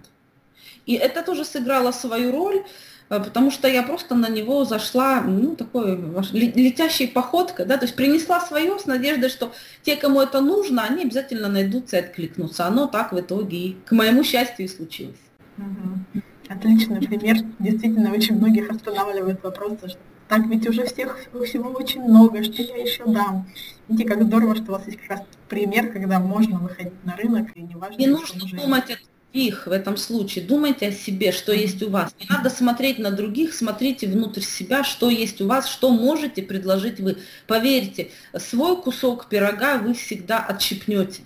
И 0.85 0.93
это 0.93 1.21
тоже 1.21 1.43
сыграло 1.43 1.91
свою 1.91 2.31
роль, 2.31 2.63
потому 3.09 3.51
что 3.51 3.67
я 3.67 3.83
просто 3.83 4.15
на 4.15 4.29
него 4.29 4.65
зашла, 4.65 5.21
ну, 5.21 5.55
такой 5.55 5.97
летящей 6.33 7.07
походкой, 7.07 7.65
да, 7.65 7.77
то 7.77 7.85
есть 7.85 7.95
принесла 7.95 8.41
свое 8.41 8.77
с 8.77 8.85
надеждой, 8.85 9.29
что 9.29 9.51
те, 9.83 9.95
кому 9.95 10.21
это 10.21 10.41
нужно, 10.41 10.83
они 10.83 11.03
обязательно 11.03 11.47
найдутся 11.47 11.97
и 11.97 11.99
откликнутся. 12.01 12.65
Оно 12.65 12.87
так 12.87 13.13
в 13.13 13.19
итоге 13.19 13.57
и, 13.57 13.77
к 13.85 13.91
моему 13.91 14.23
счастью, 14.23 14.65
и 14.65 14.69
случилось. 14.69 15.15
Угу. 15.57 16.21
Отличный 16.49 17.01
пример. 17.01 17.37
Действительно, 17.59 18.11
очень 18.13 18.37
многих 18.37 18.69
останавливает 18.69 19.43
вопрос, 19.43 19.77
что 19.85 19.99
так 20.27 20.45
ведь 20.47 20.67
уже 20.67 20.85
всех 20.85 21.17
всего 21.45 21.69
очень 21.71 22.03
много, 22.03 22.43
что 22.43 22.61
я 22.61 22.75
еще 22.77 23.05
дам. 23.05 23.47
Видите, 23.87 24.09
как 24.09 24.23
здорово, 24.23 24.55
что 24.55 24.65
у 24.65 24.75
вас 24.75 24.85
есть 24.85 24.99
как 24.99 25.09
раз 25.11 25.21
пример, 25.47 25.91
когда 25.91 26.19
можно 26.19 26.59
выходить 26.59 27.05
на 27.05 27.15
рынок, 27.15 27.49
и 27.55 27.61
неважно, 27.61 27.97
Не 27.97 28.07
нужно 28.07 28.41
думать 28.49 28.91
о 28.91 28.97
других 29.37 29.67
в 29.67 29.71
этом 29.71 29.97
случае. 29.97 30.45
Думайте 30.45 30.87
о 30.87 30.91
себе, 30.91 31.31
что 31.31 31.51
есть 31.51 31.83
у 31.83 31.89
вас. 31.89 32.13
Не 32.19 32.25
надо 32.27 32.49
смотреть 32.49 32.97
на 32.97 33.11
других, 33.11 33.53
смотрите 33.53 34.07
внутрь 34.07 34.41
себя, 34.41 34.83
что 34.83 35.09
есть 35.09 35.41
у 35.41 35.47
вас, 35.47 35.67
что 35.67 35.91
можете 35.91 36.41
предложить 36.41 36.99
вы. 36.99 37.17
Поверьте, 37.45 38.09
свой 38.37 38.81
кусок 38.81 39.29
пирога 39.29 39.77
вы 39.77 39.93
всегда 39.93 40.39
отщипнете. 40.39 41.21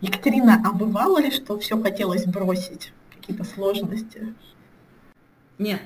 Екатерина, 0.00 0.62
а 0.64 0.72
бывало 0.72 1.18
ли, 1.18 1.30
что 1.32 1.58
все 1.58 1.80
хотелось 1.82 2.26
бросить? 2.26 2.92
Какие-то 3.16 3.44
сложности? 3.44 4.34
Нет. 5.58 5.80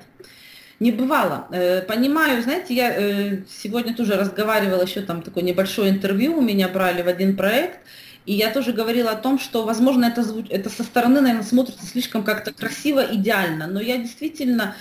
Не 0.79 0.93
бывало. 0.93 1.47
Э, 1.53 1.83
понимаю, 1.83 2.43
знаете, 2.43 2.75
я 2.75 2.93
э, 2.93 3.45
сегодня 3.49 3.95
тоже 3.95 4.17
разговаривала, 4.17 4.83
еще 4.83 5.01
там 5.03 5.23
такое 5.23 5.45
небольшое 5.45 5.91
интервью 5.91 6.39
у 6.39 6.43
меня 6.43 6.69
брали 6.69 7.03
в 7.03 7.09
один 7.09 7.37
проект, 7.37 7.81
и 8.27 8.35
я 8.35 8.51
тоже 8.51 8.73
говорила 8.73 9.11
о 9.11 9.17
том, 9.17 9.39
что, 9.39 9.65
возможно, 9.65 10.05
это, 10.05 10.23
звуч... 10.23 10.47
это 10.51 10.69
со 10.69 10.83
стороны, 10.83 11.21
наверное, 11.21 11.45
смотрится 11.45 11.87
слишком 11.87 12.23
как-то 12.23 12.53
красиво, 12.53 13.07
идеально, 13.11 13.67
но 13.67 13.81
я 13.81 13.97
действительно 13.99 14.75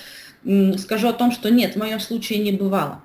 скажу 0.77 1.09
о 1.09 1.13
том, 1.13 1.31
что 1.31 1.49
нет, 1.49 1.73
в 1.73 1.79
моем 1.79 1.99
случае 1.99 2.39
не 2.39 2.51
бывало. 2.51 3.01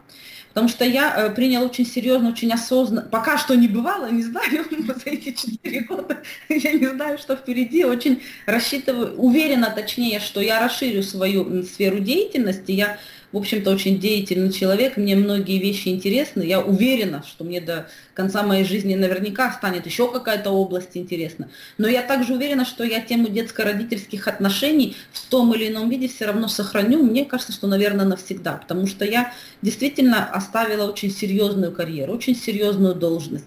Потому 0.54 0.68
что 0.68 0.84
я 0.84 1.12
э, 1.16 1.30
приняла 1.34 1.66
очень 1.66 1.84
серьезно, 1.84 2.28
очень 2.28 2.52
осознанно, 2.52 3.02
пока 3.02 3.38
что 3.38 3.56
не 3.56 3.66
бывало, 3.66 4.08
не 4.10 4.22
знаю, 4.22 4.64
за 4.70 5.10
эти 5.10 5.32
четыре 5.32 5.80
года, 5.80 6.22
я 6.48 6.72
не 6.72 6.86
знаю, 6.86 7.18
что 7.18 7.34
впереди, 7.34 7.84
очень 7.84 8.22
рассчитываю, 8.46 9.16
уверена 9.16 9.72
точнее, 9.74 10.20
что 10.20 10.40
я 10.40 10.60
расширю 10.60 11.02
свою 11.02 11.64
сферу 11.64 11.98
деятельности, 11.98 12.70
я 12.70 12.98
в 13.34 13.36
общем-то, 13.36 13.72
очень 13.72 13.98
деятельный 13.98 14.52
человек, 14.52 14.96
мне 14.96 15.16
многие 15.16 15.58
вещи 15.58 15.88
интересны, 15.88 16.44
я 16.44 16.60
уверена, 16.60 17.24
что 17.26 17.42
мне 17.42 17.60
до 17.60 17.88
конца 18.14 18.44
моей 18.44 18.64
жизни 18.64 18.94
наверняка 18.94 19.50
станет 19.50 19.86
еще 19.86 20.08
какая-то 20.08 20.52
область 20.52 20.96
интересна. 20.96 21.48
Но 21.76 21.88
я 21.88 22.02
также 22.02 22.34
уверена, 22.34 22.64
что 22.64 22.84
я 22.84 23.00
тему 23.00 23.26
детско-родительских 23.26 24.28
отношений 24.28 24.94
в 25.10 25.20
том 25.28 25.52
или 25.52 25.68
ином 25.68 25.90
виде 25.90 26.06
все 26.06 26.26
равно 26.26 26.46
сохраню. 26.46 27.02
Мне 27.02 27.24
кажется, 27.24 27.52
что, 27.52 27.66
наверное, 27.66 28.06
навсегда, 28.06 28.52
потому 28.52 28.86
что 28.86 29.04
я 29.04 29.32
действительно 29.62 30.30
оставила 30.30 30.88
очень 30.88 31.10
серьезную 31.10 31.72
карьеру, 31.72 32.14
очень 32.14 32.36
серьезную 32.36 32.94
должность 32.94 33.46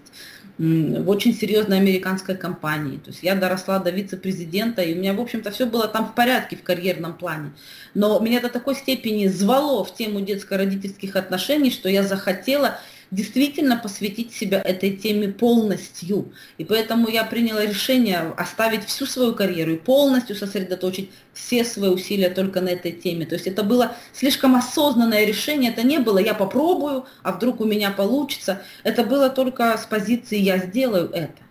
в 0.57 1.09
очень 1.09 1.35
серьезной 1.35 1.77
американской 1.77 2.35
компании. 2.35 2.97
То 2.97 3.11
есть 3.11 3.21
я 3.21 3.35
доросла 3.35 3.79
до 3.79 3.91
вице-президента, 3.91 4.81
и 4.81 4.95
у 4.95 4.97
меня, 4.97 5.13
в 5.13 5.21
общем-то, 5.21 5.51
все 5.51 5.65
было 5.65 5.87
там 5.87 6.07
в 6.07 6.15
порядке 6.15 6.55
в 6.55 6.63
карьерном 6.63 7.13
плане. 7.13 7.51
Но 7.93 8.19
меня 8.19 8.41
до 8.41 8.49
такой 8.49 8.75
степени 8.75 9.27
звало 9.27 9.83
в 9.83 9.93
тему 9.93 10.21
детско-родительских 10.21 11.15
отношений, 11.15 11.69
что 11.69 11.89
я 11.89 12.03
захотела 12.03 12.79
действительно 13.11 13.77
посвятить 13.77 14.33
себя 14.33 14.61
этой 14.61 14.95
теме 14.95 15.29
полностью. 15.29 16.33
И 16.57 16.65
поэтому 16.65 17.07
я 17.09 17.23
приняла 17.23 17.65
решение 17.65 18.19
оставить 18.37 18.85
всю 18.85 19.05
свою 19.05 19.33
карьеру 19.33 19.73
и 19.73 19.77
полностью 19.77 20.35
сосредоточить 20.35 21.09
все 21.33 21.63
свои 21.63 21.89
усилия 21.89 22.29
только 22.29 22.61
на 22.61 22.69
этой 22.69 22.91
теме. 22.91 23.25
То 23.25 23.35
есть 23.35 23.47
это 23.47 23.63
было 23.63 23.95
слишком 24.13 24.55
осознанное 24.55 25.25
решение, 25.25 25.71
это 25.71 25.83
не 25.83 25.99
было 25.99 26.17
«я 26.17 26.33
попробую, 26.33 27.05
а 27.23 27.31
вдруг 27.31 27.61
у 27.61 27.65
меня 27.65 27.91
получится». 27.91 28.61
Это 28.83 29.03
было 29.03 29.29
только 29.29 29.77
с 29.77 29.85
позиции 29.85 30.37
«я 30.37 30.57
сделаю 30.57 31.09
это». 31.11 31.47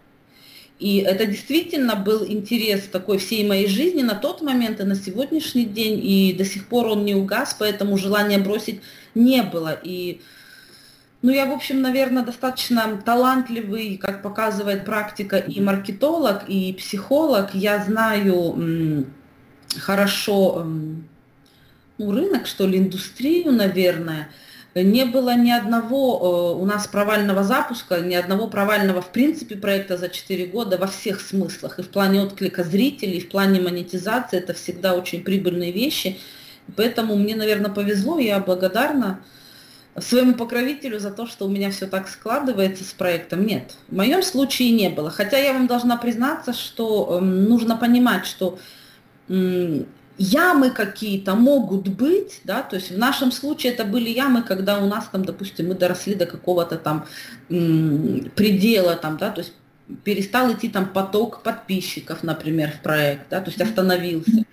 И 0.79 0.99
это 0.99 1.25
действительно 1.25 1.97
был 1.97 2.27
интерес 2.27 2.83
такой 2.83 3.17
всей 3.17 3.47
моей 3.47 3.67
жизни 3.67 4.03
на 4.03 4.15
тот 4.15 4.43
момент 4.43 4.79
и 4.79 4.85
на 4.85 4.95
сегодняшний 4.95 5.65
день, 5.65 5.99
и 6.05 6.35
до 6.35 6.45
сих 6.45 6.69
пор 6.69 6.89
он 6.89 7.07
не 7.07 7.15
угас, 7.15 7.57
поэтому 7.59 7.97
желания 7.97 8.37
бросить 8.37 8.83
не 9.15 9.43
было. 9.43 9.79
И 9.83 10.21
ну, 11.27 11.33
я, 11.33 11.45
в 11.47 11.53
общем, 11.53 11.83
наверное, 11.83 12.23
достаточно 12.23 13.03
талантливый, 13.05 13.97
как 13.97 14.23
показывает 14.23 14.85
практика, 14.85 15.39
и 15.39 15.61
маркетолог, 15.61 16.45
и 16.47 16.73
психолог. 16.73 17.53
Я 17.53 17.83
знаю 17.83 19.07
хорошо 19.77 20.65
ну, 21.99 22.13
рынок, 22.13 22.47
что 22.47 22.65
ли, 22.69 22.79
индустрию, 22.79 23.51
наверное. 23.51 24.29
Не 24.77 25.05
было 25.05 25.35
ни 25.35 25.51
одного 25.51 26.55
э, 26.57 26.63
у 26.63 26.65
нас 26.65 26.87
провального 26.87 27.43
запуска, 27.43 27.99
ни 28.03 28.15
одного 28.15 28.47
провального, 28.47 29.03
в 29.03 29.11
принципе, 29.11 29.57
проекта 29.57 29.97
за 29.97 30.09
4 30.09 30.47
года 30.47 30.79
во 30.79 30.87
всех 30.87 31.21
смыслах. 31.21 31.81
И 31.81 31.83
в 31.83 31.89
плане 31.89 32.23
отклика 32.23 32.63
зрителей, 32.63 33.17
и 33.17 33.21
в 33.21 33.31
плане 33.31 33.61
монетизации. 33.61 34.39
Это 34.39 34.55
всегда 34.55 34.95
очень 34.95 35.25
прибыльные 35.25 35.73
вещи. 35.73 36.21
Поэтому 36.77 37.17
мне, 37.17 37.35
наверное, 37.35 37.73
повезло, 37.73 38.21
я 38.21 38.39
благодарна 38.39 39.19
своему 39.99 40.35
покровителю 40.35 40.99
за 40.99 41.11
то, 41.11 41.27
что 41.27 41.47
у 41.47 41.49
меня 41.49 41.71
все 41.71 41.87
так 41.87 42.09
складывается 42.09 42.85
с 42.85 42.93
проектом. 42.93 43.47
Нет, 43.47 43.75
в 43.89 43.97
моем 43.97 44.23
случае 44.23 44.71
не 44.73 44.89
было. 44.89 45.11
Хотя 45.11 45.39
я 45.39 45.53
вам 45.53 45.67
должна 45.67 45.97
признаться, 45.97 46.53
что 46.53 47.19
э, 47.19 47.25
нужно 47.25 47.77
понимать, 47.77 48.27
что 48.27 48.59
э, 49.29 49.85
ямы 50.19 50.71
какие-то 50.71 51.35
могут 51.35 51.89
быть, 51.89 52.41
да, 52.45 52.63
то 52.63 52.77
есть 52.77 52.91
в 52.91 52.99
нашем 52.99 53.33
случае 53.33 53.73
это 53.73 53.85
были 53.85 54.11
ямы, 54.11 54.43
когда 54.43 54.79
у 54.79 54.87
нас 54.87 55.09
там, 55.11 55.25
допустим, 55.25 55.69
мы 55.69 55.75
доросли 55.75 56.15
до 56.15 56.27
какого-то 56.27 56.77
там 56.77 57.07
э, 57.49 58.21
предела, 58.35 58.97
там, 58.97 59.17
да, 59.17 59.31
то 59.31 59.41
есть 59.41 59.53
перестал 60.05 60.53
идти 60.53 60.69
там 60.69 60.89
поток 60.89 61.43
подписчиков, 61.43 62.23
например, 62.23 62.73
в 62.73 62.83
проект, 62.83 63.29
да, 63.31 63.41
то 63.41 63.51
есть 63.51 63.61
остановился 63.61 64.45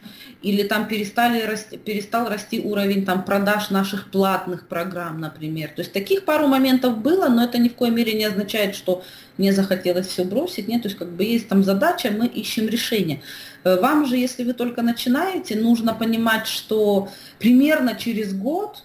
или 0.43 0.63
там 0.63 0.87
перестали 0.89 1.41
расти, 1.41 1.77
перестал 1.77 2.27
расти 2.27 2.59
уровень 2.59 3.05
там, 3.05 3.23
продаж 3.23 3.69
наших 3.69 4.11
платных 4.11 4.67
программ, 4.67 5.21
например. 5.21 5.69
То 5.69 5.81
есть 5.81 5.93
таких 5.93 6.25
пару 6.25 6.47
моментов 6.47 6.97
было, 6.97 7.29
но 7.29 7.45
это 7.45 7.57
ни 7.57 7.69
в 7.69 7.75
коей 7.75 7.93
мере 7.93 8.13
не 8.13 8.25
означает, 8.25 8.75
что 8.75 9.03
мне 9.37 9.53
захотелось 9.53 10.07
все 10.07 10.25
бросить. 10.25 10.67
Нет, 10.67 10.81
то 10.81 10.89
есть 10.89 10.99
как 10.99 11.13
бы 11.13 11.23
есть 11.23 11.47
там 11.47 11.63
задача, 11.63 12.11
мы 12.11 12.27
ищем 12.27 12.67
решение. 12.67 13.21
Э, 13.63 13.79
вам 13.79 14.05
же, 14.05 14.17
если 14.17 14.43
вы 14.43 14.53
только 14.53 14.81
начинаете, 14.81 15.55
нужно 15.55 15.93
понимать, 15.93 16.45
что 16.45 17.07
примерно 17.39 17.95
через 17.95 18.33
год 18.33 18.83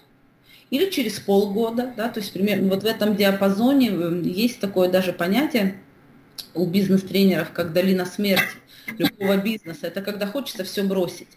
или 0.69 0.89
через 0.89 1.19
полгода, 1.19 1.93
да, 1.97 2.07
то 2.07 2.21
есть 2.21 2.31
примерно 2.31 2.69
вот 2.69 2.83
в 2.83 2.85
этом 2.85 3.17
диапазоне 3.17 3.89
э, 3.91 4.21
есть 4.23 4.61
такое 4.61 4.89
даже 4.89 5.11
понятие 5.11 5.75
у 6.53 6.65
бизнес-тренеров, 6.65 7.51
как 7.51 7.73
долина 7.73 8.05
смерти 8.05 8.55
любого 8.97 9.37
бизнеса. 9.37 9.87
Это 9.87 10.01
когда 10.01 10.25
хочется 10.25 10.63
все 10.63 10.83
бросить, 10.83 11.27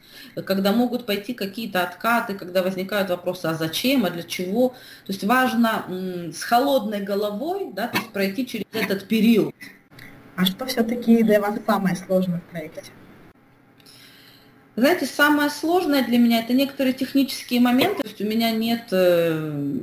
когда 0.46 0.72
могут 0.72 1.06
пойти 1.06 1.34
какие-то 1.34 1.82
откаты, 1.82 2.34
когда 2.34 2.62
возникают 2.62 3.10
вопросы, 3.10 3.46
а 3.46 3.54
зачем, 3.54 4.04
а 4.04 4.10
для 4.10 4.22
чего. 4.22 4.70
То 5.06 5.12
есть 5.12 5.24
важно 5.24 5.84
с 6.32 6.42
холодной 6.42 7.00
головой 7.00 7.70
да, 7.72 7.88
то 7.88 7.98
есть 7.98 8.10
пройти 8.10 8.46
через 8.46 8.66
этот 8.72 9.08
период. 9.08 9.54
А 10.36 10.44
что 10.46 10.66
все-таки 10.66 11.22
для 11.22 11.40
вас 11.40 11.58
самое 11.66 11.96
сложное 11.96 12.38
в 12.40 12.50
проекте? 12.50 12.82
Знаете, 14.74 15.04
самое 15.04 15.50
сложное 15.50 16.02
для 16.02 16.18
меня 16.18 16.40
это 16.40 16.54
некоторые 16.54 16.94
технические 16.94 17.60
моменты. 17.60 18.02
То 18.02 18.08
есть 18.08 18.20
у 18.22 18.24
меня 18.24 18.50
нет 18.52 18.88
э, 18.90 19.78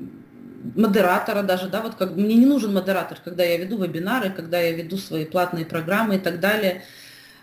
модератора 0.75 1.43
даже, 1.43 1.69
да, 1.69 1.81
вот 1.81 1.95
как 1.95 2.15
мне 2.15 2.35
не 2.35 2.45
нужен 2.45 2.73
модератор, 2.73 3.19
когда 3.23 3.43
я 3.43 3.57
веду 3.57 3.77
вебинары, 3.77 4.31
когда 4.31 4.59
я 4.59 4.71
веду 4.71 4.97
свои 4.97 5.25
платные 5.25 5.65
программы 5.65 6.15
и 6.15 6.19
так 6.19 6.39
далее. 6.39 6.83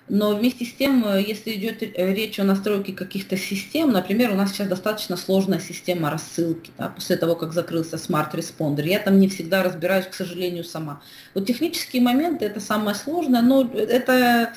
Но 0.09 0.37
вместе 0.37 0.65
с 0.65 0.73
тем, 0.73 1.05
э, 1.07 1.23
если 1.27 1.53
идет 1.53 1.83
э, 1.83 2.15
речь 2.15 2.39
о 2.39 2.45
настройке 2.45 2.93
каких-то 2.93 3.37
систем, 3.37 3.91
например, 3.91 4.31
у 4.31 4.35
нас 4.35 4.53
сейчас 4.53 4.69
достаточно 4.69 5.17
сложная 5.17 5.59
система 5.59 6.11
рассылки, 6.11 6.71
да, 6.79 6.89
после 6.89 7.17
того, 7.17 7.35
как 7.35 7.53
закрылся 7.53 7.97
Smart 7.97 8.33
Responder, 8.33 8.87
я 8.87 9.01
там 9.01 9.19
не 9.19 9.29
всегда 9.29 9.63
разбираюсь, 9.63 10.07
к 10.07 10.15
сожалению, 10.15 10.65
сама. 10.65 11.03
Вот 11.35 11.47
технические 11.47 12.03
моменты 12.03 12.45
это 12.45 12.61
самое 12.61 12.95
сложное, 12.95 13.43
но 13.43 13.69
это 13.75 14.53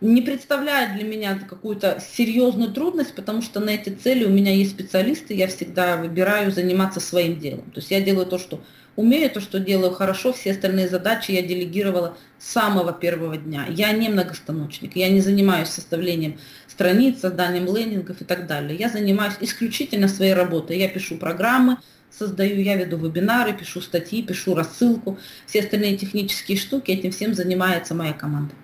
не 0.00 0.20
представляет 0.20 0.96
для 0.96 1.04
меня 1.04 1.38
какую-то 1.48 2.00
серьезную 2.00 2.72
трудность, 2.72 3.14
потому 3.14 3.40
что 3.40 3.60
на 3.60 3.70
эти 3.70 3.90
цели 3.90 4.24
у 4.24 4.30
меня 4.30 4.52
есть 4.52 4.72
специалисты, 4.72 5.34
я 5.34 5.46
всегда 5.46 5.96
выбираю 5.96 6.50
заниматься 6.50 6.98
своим 6.98 7.38
делом. 7.38 7.70
То 7.70 7.80
есть 7.80 7.90
я 7.90 8.00
делаю 8.00 8.26
то, 8.26 8.38
что 8.38 8.60
умею, 8.96 9.30
то, 9.30 9.40
что 9.40 9.58
делаю 9.58 9.92
хорошо, 9.92 10.32
все 10.32 10.52
остальные 10.52 10.88
задачи 10.88 11.30
я 11.32 11.42
делегировала 11.42 12.16
с 12.38 12.50
самого 12.50 12.92
первого 12.92 13.36
дня. 13.36 13.66
Я 13.68 13.92
не 13.92 14.08
многостаночник, 14.08 14.96
я 14.96 15.08
не 15.08 15.20
занимаюсь 15.20 15.68
составлением 15.68 16.38
страниц, 16.68 17.20
созданием 17.20 17.66
лендингов 17.66 18.20
и 18.20 18.24
так 18.24 18.46
далее. 18.46 18.76
Я 18.78 18.88
занимаюсь 18.88 19.34
исключительно 19.40 20.08
своей 20.08 20.34
работой. 20.34 20.78
Я 20.78 20.88
пишу 20.88 21.16
программы, 21.16 21.78
создаю, 22.10 22.60
я 22.60 22.76
веду 22.76 22.96
вебинары, 22.96 23.52
пишу 23.52 23.80
статьи, 23.80 24.22
пишу 24.22 24.54
рассылку. 24.54 25.18
Все 25.46 25.60
остальные 25.60 25.96
технические 25.96 26.58
штуки, 26.58 26.90
этим 26.90 27.10
всем 27.10 27.34
занимается 27.34 27.94
моя 27.94 28.12
команда. 28.12 28.54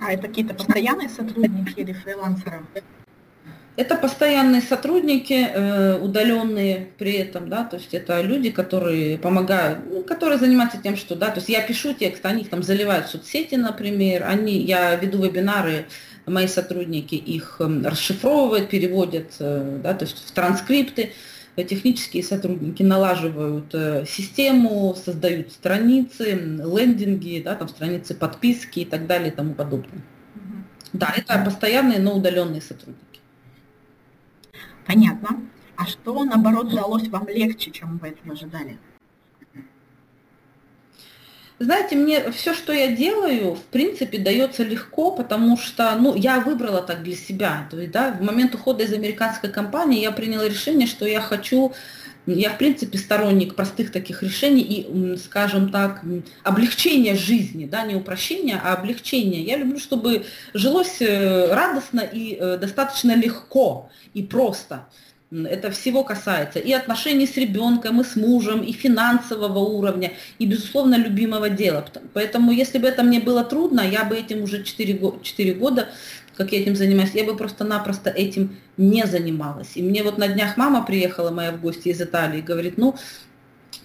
А 0.00 0.12
это 0.12 0.28
какие-то 0.28 0.54
постоянные 0.54 1.08
сотрудники 1.08 1.80
или 1.80 1.92
фрилансеры? 1.92 2.62
Это 3.78 3.94
постоянные 3.94 4.60
сотрудники, 4.60 5.34
э, 5.34 5.98
удаленные 6.00 6.88
при 6.98 7.12
этом, 7.12 7.48
да, 7.48 7.62
то 7.62 7.76
есть 7.76 7.94
это 7.94 8.20
люди, 8.22 8.50
которые 8.50 9.18
помогают, 9.18 9.78
ну, 9.88 10.02
которые 10.02 10.40
занимаются 10.40 10.78
тем, 10.82 10.96
что, 10.96 11.14
да, 11.14 11.30
то 11.30 11.36
есть 11.36 11.48
я 11.48 11.62
пишу 11.62 11.94
текст, 11.94 12.26
они 12.26 12.42
их 12.42 12.50
там 12.50 12.64
заливают 12.64 13.06
в 13.06 13.10
соцсети, 13.10 13.54
например, 13.54 14.24
они, 14.26 14.58
я 14.58 14.96
веду 14.96 15.22
вебинары, 15.22 15.86
мои 16.26 16.48
сотрудники 16.48 17.14
их 17.14 17.58
эм, 17.60 17.86
расшифровывают, 17.86 18.68
переводят, 18.68 19.36
э, 19.38 19.78
да, 19.80 19.94
то 19.94 20.06
есть 20.06 20.26
в 20.26 20.32
транскрипты, 20.32 21.12
э, 21.54 21.62
технические 21.62 22.24
сотрудники 22.24 22.82
налаживают 22.82 23.72
систему, 24.08 24.96
создают 24.96 25.52
страницы, 25.52 26.32
лендинги, 26.32 27.40
да, 27.44 27.54
там 27.54 27.68
страницы 27.68 28.16
подписки 28.16 28.80
и 28.80 28.84
так 28.84 29.06
далее 29.06 29.28
и 29.28 29.32
тому 29.32 29.54
подобное. 29.54 30.02
Да, 30.92 31.14
это 31.16 31.40
постоянные, 31.44 32.00
но 32.00 32.16
удаленные 32.16 32.60
сотрудники. 32.60 33.17
Понятно. 34.88 35.42
А 35.76 35.84
что, 35.84 36.24
наоборот, 36.24 36.74
далось 36.74 37.08
вам 37.08 37.28
легче, 37.28 37.70
чем 37.70 37.98
вы 37.98 38.08
этого 38.08 38.32
ожидали? 38.32 38.78
Знаете, 41.58 41.96
мне 41.96 42.30
все, 42.30 42.54
что 42.54 42.72
я 42.72 42.96
делаю, 42.96 43.54
в 43.54 43.64
принципе, 43.64 44.18
дается 44.18 44.62
легко, 44.62 45.10
потому 45.10 45.58
что, 45.58 45.94
ну, 45.96 46.14
я 46.14 46.40
выбрала 46.40 46.80
так 46.80 47.02
для 47.02 47.16
себя. 47.16 47.68
То 47.70 47.78
есть, 47.78 47.92
да, 47.92 48.12
в 48.12 48.22
момент 48.22 48.54
ухода 48.54 48.84
из 48.84 48.92
американской 48.92 49.50
компании 49.50 50.00
я 50.00 50.10
приняла 50.10 50.48
решение, 50.48 50.86
что 50.86 51.04
я 51.04 51.20
хочу 51.20 51.74
я, 52.34 52.50
в 52.50 52.58
принципе, 52.58 52.98
сторонник 52.98 53.54
простых 53.54 53.92
таких 53.92 54.22
решений 54.22 54.62
и, 54.62 55.16
скажем 55.16 55.70
так, 55.70 56.02
облегчения 56.42 57.14
жизни, 57.14 57.66
да, 57.66 57.84
не 57.84 57.94
упрощения, 57.94 58.60
а 58.62 58.74
облегчения. 58.74 59.42
Я 59.42 59.56
люблю, 59.56 59.78
чтобы 59.78 60.24
жилось 60.54 61.00
э, 61.00 61.52
радостно 61.52 62.00
и 62.00 62.36
э, 62.38 62.58
достаточно 62.58 63.14
легко 63.16 63.90
и 64.14 64.22
просто. 64.22 64.86
Это 65.30 65.70
всего 65.70 66.04
касается 66.04 66.58
и 66.58 66.72
отношений 66.72 67.26
с 67.26 67.36
ребенком, 67.36 68.00
и 68.00 68.04
с 68.04 68.16
мужем, 68.16 68.62
и 68.62 68.72
финансового 68.72 69.58
уровня, 69.58 70.12
и, 70.38 70.46
безусловно, 70.46 70.94
любимого 70.94 71.50
дела. 71.50 71.84
Поэтому, 72.14 72.50
если 72.50 72.78
бы 72.78 72.88
это 72.88 73.02
мне 73.02 73.20
было 73.20 73.44
трудно, 73.44 73.82
я 73.82 74.04
бы 74.04 74.16
этим 74.16 74.42
уже 74.42 74.64
4, 74.64 74.98
4 75.22 75.54
года 75.54 75.88
как 76.38 76.52
я 76.52 76.60
этим 76.60 76.76
занимаюсь, 76.76 77.10
я 77.14 77.24
бы 77.24 77.36
просто-напросто 77.36 78.10
этим 78.10 78.56
не 78.76 79.04
занималась. 79.06 79.72
И 79.74 79.82
мне 79.82 80.04
вот 80.04 80.18
на 80.18 80.28
днях 80.28 80.56
мама 80.56 80.86
приехала 80.86 81.32
моя 81.32 81.50
в 81.50 81.60
гости 81.60 81.88
из 81.88 82.00
Италии 82.00 82.40
говорит, 82.40 82.78
ну, 82.78 82.94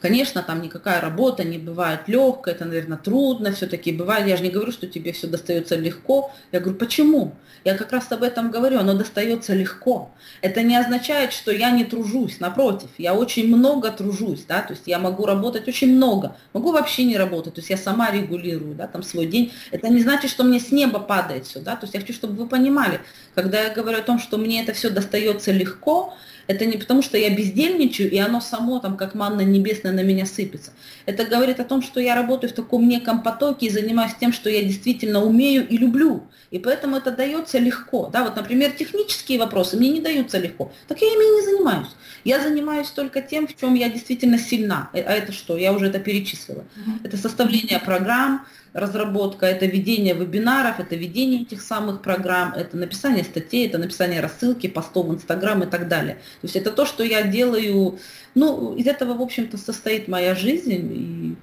Конечно, 0.02 0.44
там 0.44 0.62
никакая 0.62 1.00
работа 1.00 1.44
не 1.44 1.58
бывает 1.58 2.02
легкая, 2.08 2.56
это, 2.56 2.66
наверное, 2.66 2.98
трудно, 2.98 3.54
все-таки 3.54 3.92
бывает. 3.92 4.28
Я 4.28 4.38
же 4.38 4.44
не 4.44 4.50
говорю, 4.50 4.72
что 4.72 4.88
тебе 4.88 5.14
все 5.14 5.28
достается 5.28 5.76
легко. 5.76 6.32
Я 6.52 6.60
говорю, 6.60 6.78
почему? 6.78 7.34
Я 7.64 7.78
как 7.78 7.94
раз 7.94 8.12
об 8.12 8.24
этом 8.24 8.52
говорю, 8.52 8.80
оно 8.80 8.94
достается 8.94 9.54
легко. 9.54 10.12
Это 10.42 10.62
не 10.64 10.76
означает, 10.76 11.32
что 11.32 11.52
я 11.52 11.72
не 11.72 11.86
тружусь, 11.86 12.42
напротив, 12.42 12.90
я 12.98 13.14
очень 13.14 13.48
много 13.48 13.90
тружусь, 13.92 14.44
да, 14.46 14.62
то 14.62 14.74
есть 14.74 14.84
я 14.88 15.00
могу 15.00 15.26
работать 15.26 15.68
очень 15.70 15.96
много, 15.96 16.36
могу 16.52 16.74
вообще 16.74 17.06
не 17.06 17.18
работать, 17.18 17.54
то 17.54 17.60
есть 17.62 17.70
я 17.70 17.78
сама 17.78 18.12
регулирую, 18.12 18.76
да, 18.76 18.88
там 18.88 19.02
свой 19.04 19.28
день. 19.28 19.54
Это 19.72 19.88
не 19.88 20.02
значит, 20.02 20.30
что 20.30 20.44
мне 20.44 20.60
с 20.60 20.72
неба 20.72 21.00
падает 21.00 21.46
все, 21.46 21.62
да, 21.62 21.78
то 21.78 21.86
есть 21.86 21.94
я 21.94 22.02
хочу, 22.02 22.12
чтобы 22.12 22.36
вы 22.36 22.48
понимали, 22.48 23.00
когда 23.34 23.64
я 23.64 23.74
говорю 23.74 24.00
о 24.00 24.04
том, 24.04 24.20
что 24.20 24.38
мне 24.38 24.62
это 24.62 24.74
все 24.74 24.90
достается 24.90 25.52
легко, 25.54 26.14
это 26.48 26.66
не 26.66 26.78
потому, 26.78 27.02
что 27.02 27.18
я 27.18 27.30
бездельничаю, 27.30 28.12
и 28.12 28.18
оно 28.18 28.42
само 28.42 28.80
там, 28.80 28.98
как 28.98 29.16
манна 29.16 29.42
небесная, 29.42 29.92
на 29.92 30.04
меня 30.04 30.26
сыпется. 30.26 30.72
Это 31.06 31.26
говорит 31.26 31.60
о 31.60 31.64
том, 31.64 31.82
что 31.82 32.00
я 32.00 32.16
работаю 32.16 32.52
в 32.52 32.56
таком 32.56 32.88
неком 32.88 33.24
потоке 33.24 33.68
и 33.68 33.70
занимаюсь 33.70 34.14
тем, 34.20 34.34
что 34.34 34.50
я 34.50 34.64
действительно 34.64 35.24
умею 35.24 35.68
и 35.68 35.78
люблю. 35.78 36.24
И 36.52 36.60
поэтому 36.60 36.98
это 36.98 37.12
дается 37.12 37.58
легко. 37.58 38.10
Да, 38.14 38.24
вот, 38.24 38.36
например, 38.36 38.72
технические 38.72 39.40
вопросы 39.40 39.76
мне 39.78 39.90
не 39.90 40.02
даются 40.02 40.38
легко. 40.38 40.72
Так 40.88 41.02
я 41.02 41.08
ими 41.08 41.40
не 41.40 41.46
занимаюсь. 41.46 41.90
Я 42.24 42.40
занимаюсь 42.42 42.90
только 42.90 43.22
тем, 43.22 43.48
в 43.48 43.56
чем 43.60 43.74
я 43.74 43.90
действительно 43.90 44.38
сильна. 44.38 44.90
Э, 44.94 45.02
а 45.02 45.14
это 45.14 45.32
что? 45.32 45.58
Я 45.58 45.74
уже 45.74 45.88
это 45.88 46.00
перечислила. 46.00 46.64
Это 47.04 47.18
составление 47.18 47.80
программ, 47.80 48.46
разработка, 48.74 49.46
это 49.46 49.66
ведение 49.68 50.16
вебинаров, 50.16 50.80
это 50.80 50.96
ведение 50.96 51.44
этих 51.44 51.62
самых 51.62 52.02
программ, 52.02 52.54
это 52.54 52.76
написание 52.76 53.24
статей, 53.24 53.68
это 53.68 53.78
написание 53.78 54.20
рассылки, 54.20 54.68
постов 54.68 55.08
в 55.08 55.14
Инстаграм 55.14 55.62
и 55.64 55.68
так 55.68 55.88
далее. 55.88 56.16
То 56.42 56.48
есть 56.48 56.56
это 56.56 56.72
то, 56.72 56.86
что 56.86 57.04
я 57.04 57.22
делаю, 57.24 58.00
ну, 58.34 58.76
из 58.76 58.88
этого, 58.88 59.14
в 59.14 59.22
общем-то, 59.22 59.58
состоит 59.58 60.08
моя 60.08 60.34
жизнь, 60.34 60.72
и 60.72 61.36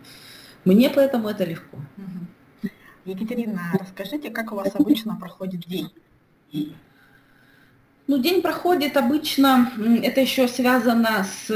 мне 0.65 0.91
поэтому 0.91 1.29
это 1.29 1.45
легко. 1.45 1.79
Екатерина, 3.05 3.61
расскажите, 3.79 4.31
как 4.31 4.53
у 4.53 4.57
вас 4.57 4.75
обычно 4.75 5.17
проходит 5.17 5.61
день? 5.61 5.91
Ну, 8.07 8.19
день 8.19 8.43
проходит 8.43 8.97
обычно, 8.97 9.71
это 10.03 10.21
еще 10.21 10.49
связано 10.49 11.25
с 11.25 11.49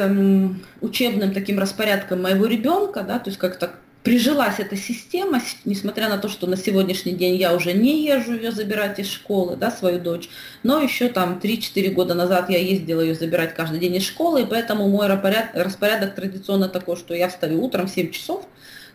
учебным 0.80 1.32
таким 1.32 1.58
распорядком 1.58 2.22
моего 2.22 2.46
ребенка, 2.46 3.02
да, 3.02 3.18
то 3.18 3.28
есть 3.28 3.40
как-то 3.40 3.74
прижилась 4.04 4.56
эта 4.58 4.76
система, 4.76 5.40
несмотря 5.64 6.10
на 6.10 6.18
то, 6.18 6.28
что 6.28 6.46
на 6.46 6.58
сегодняшний 6.58 7.12
день 7.12 7.36
я 7.36 7.54
уже 7.54 7.72
не 7.72 8.04
езжу 8.04 8.34
ее 8.34 8.52
забирать 8.52 8.98
из 8.98 9.10
школы, 9.10 9.56
да, 9.56 9.70
свою 9.70 9.98
дочь, 9.98 10.28
но 10.62 10.80
еще 10.80 11.08
там 11.08 11.40
3-4 11.42 11.90
года 11.90 12.14
назад 12.14 12.50
я 12.50 12.58
ездила 12.58 13.00
ее 13.00 13.14
забирать 13.14 13.54
каждый 13.54 13.80
день 13.80 13.96
из 13.96 14.04
школы, 14.04 14.42
и 14.42 14.44
поэтому 14.46 14.88
мой 14.88 15.06
распорядок 15.08 16.14
традиционно 16.14 16.68
такой, 16.68 16.96
что 16.96 17.14
я 17.14 17.30
встаю 17.30 17.64
утром 17.64 17.86
в 17.86 17.90
7 17.90 18.10
часов, 18.10 18.46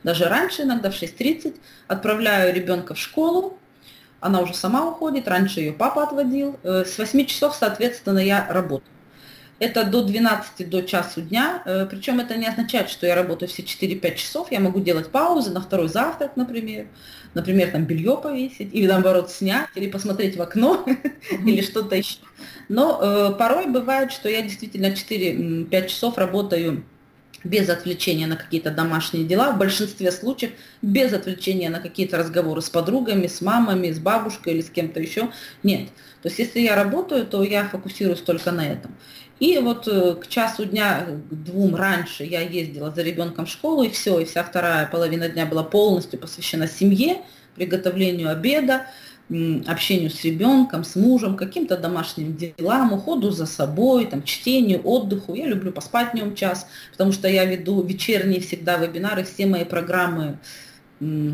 даже 0.03 0.25
раньше, 0.25 0.61
иногда 0.61 0.91
в 0.91 0.93
6.30, 0.93 1.55
отправляю 1.87 2.53
ребенка 2.53 2.93
в 2.93 2.99
школу, 2.99 3.57
она 4.19 4.41
уже 4.41 4.53
сама 4.53 4.87
уходит, 4.87 5.27
раньше 5.27 5.59
ее 5.61 5.73
папа 5.73 6.03
отводил, 6.03 6.59
э, 6.61 6.85
с 6.85 6.99
8 6.99 7.25
часов, 7.25 7.55
соответственно, 7.59 8.19
я 8.19 8.45
работаю. 8.47 8.98
Это 9.59 9.83
до 9.83 10.03
12 10.03 10.69
до 10.69 10.81
часу 10.83 11.21
дня, 11.21 11.61
э, 11.65 11.85
причем 11.89 12.19
это 12.19 12.37
не 12.37 12.47
означает, 12.47 12.89
что 12.89 13.05
я 13.05 13.15
работаю 13.15 13.49
все 13.49 13.61
4-5 13.61 14.15
часов, 14.15 14.51
я 14.51 14.59
могу 14.59 14.79
делать 14.79 15.09
паузы 15.09 15.51
на 15.51 15.59
второй 15.59 15.89
завтрак, 15.89 16.37
например, 16.37 16.87
например, 17.33 17.71
там 17.71 17.85
белье 17.85 18.17
повесить, 18.17 18.73
или 18.73 18.87
наоборот 18.87 19.29
снять, 19.29 19.67
или 19.75 19.89
посмотреть 19.89 20.37
в 20.37 20.41
окно, 20.41 20.85
или 21.45 21.61
что-то 21.61 21.95
еще. 21.95 22.19
Но 22.69 22.99
э, 23.01 23.35
порой 23.37 23.67
бывает, 23.67 24.11
что 24.13 24.29
я 24.29 24.41
действительно 24.41 24.87
4-5 24.87 25.87
часов 25.87 26.17
работаю 26.17 26.85
без 27.43 27.69
отвлечения 27.69 28.27
на 28.27 28.35
какие-то 28.35 28.71
домашние 28.71 29.25
дела, 29.25 29.51
в 29.51 29.57
большинстве 29.57 30.11
случаев 30.11 30.51
без 30.81 31.13
отвлечения 31.13 31.69
на 31.69 31.79
какие-то 31.79 32.17
разговоры 32.17 32.61
с 32.61 32.69
подругами, 32.69 33.27
с 33.27 33.41
мамами, 33.41 33.91
с 33.91 33.99
бабушкой 33.99 34.53
или 34.53 34.61
с 34.61 34.69
кем-то 34.69 34.99
еще. 34.99 35.29
Нет. 35.63 35.89
То 36.21 36.27
есть 36.27 36.39
если 36.39 36.59
я 36.59 36.75
работаю, 36.75 37.25
то 37.25 37.43
я 37.43 37.67
фокусируюсь 37.67 38.21
только 38.21 38.51
на 38.51 38.67
этом. 38.67 38.95
И 39.39 39.57
вот 39.57 39.87
э, 39.87 40.15
к 40.15 40.27
часу 40.27 40.65
дня, 40.65 41.05
к 41.29 41.33
двум 41.33 41.75
раньше 41.75 42.23
я 42.25 42.41
ездила 42.41 42.91
за 42.91 43.01
ребенком 43.01 43.45
в 43.45 43.49
школу, 43.49 43.83
и 43.83 43.89
все, 43.89 44.19
и 44.19 44.25
вся 44.25 44.43
вторая 44.43 44.85
половина 44.87 45.29
дня 45.29 45.45
была 45.45 45.63
полностью 45.63 46.19
посвящена 46.19 46.67
семье, 46.67 47.21
приготовлению 47.55 48.29
обеда, 48.29 48.87
общению 49.67 50.09
с 50.09 50.23
ребенком, 50.23 50.83
с 50.83 50.95
мужем, 50.95 51.37
каким-то 51.37 51.77
домашним 51.77 52.35
делам, 52.35 52.93
уходу 52.93 53.31
за 53.31 53.45
собой, 53.45 54.07
там, 54.07 54.23
чтению, 54.23 54.81
отдыху. 54.83 55.35
Я 55.35 55.45
люблю 55.45 55.71
поспать 55.71 56.13
днем 56.13 56.35
час, 56.35 56.67
потому 56.91 57.11
что 57.11 57.27
я 57.27 57.45
веду 57.45 57.81
вечерние 57.83 58.41
всегда 58.41 58.77
вебинары, 58.77 59.23
все 59.23 59.45
мои 59.45 59.65
программы 59.65 60.39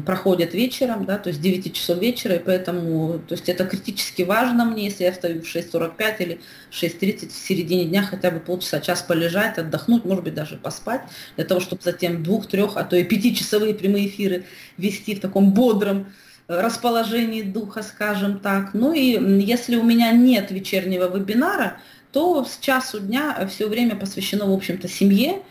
проходят 0.05 0.53
вечером, 0.53 1.05
да, 1.05 1.17
то 1.17 1.29
есть 1.29 1.41
9 1.41 1.73
часов 1.73 1.97
вечера, 1.99 2.35
и 2.35 2.39
поэтому, 2.39 3.19
то 3.27 3.33
есть 3.33 3.49
это 3.49 3.65
критически 3.65 4.21
важно 4.21 4.63
мне, 4.63 4.85
если 4.85 5.05
я 5.05 5.11
встаю 5.11 5.41
в 5.41 5.45
6.45 5.45 6.15
или 6.19 6.39
6.30 6.71 7.29
в 7.29 7.31
середине 7.31 7.85
дня, 7.85 8.03
хотя 8.03 8.29
бы 8.29 8.39
полчаса, 8.39 8.79
час 8.79 9.01
полежать, 9.01 9.57
отдохнуть, 9.57 10.05
может 10.05 10.23
быть, 10.23 10.35
даже 10.35 10.57
поспать, 10.57 11.01
для 11.35 11.45
того, 11.45 11.61
чтобы 11.61 11.81
затем 11.83 12.21
двух, 12.21 12.45
трех, 12.47 12.77
а 12.77 12.83
то 12.83 12.95
и 12.95 13.03
пятичасовые 13.03 13.73
прямые 13.73 14.07
эфиры 14.07 14.45
вести 14.77 15.15
в 15.15 15.19
таком 15.19 15.51
бодром 15.51 16.13
расположении 16.47 17.41
духа, 17.41 17.81
скажем 17.81 18.39
так. 18.39 18.75
Ну 18.75 18.93
и 18.93 19.41
если 19.43 19.77
у 19.77 19.83
меня 19.83 20.11
нет 20.11 20.51
вечернего 20.51 21.09
вебинара, 21.15 21.79
то 22.11 22.45
с 22.45 22.59
часу 22.59 22.99
дня 22.99 23.47
все 23.51 23.67
время 23.67 23.95
посвящено, 23.95 24.45
в 24.45 24.53
общем-то, 24.53 24.87
семье. 24.87 25.41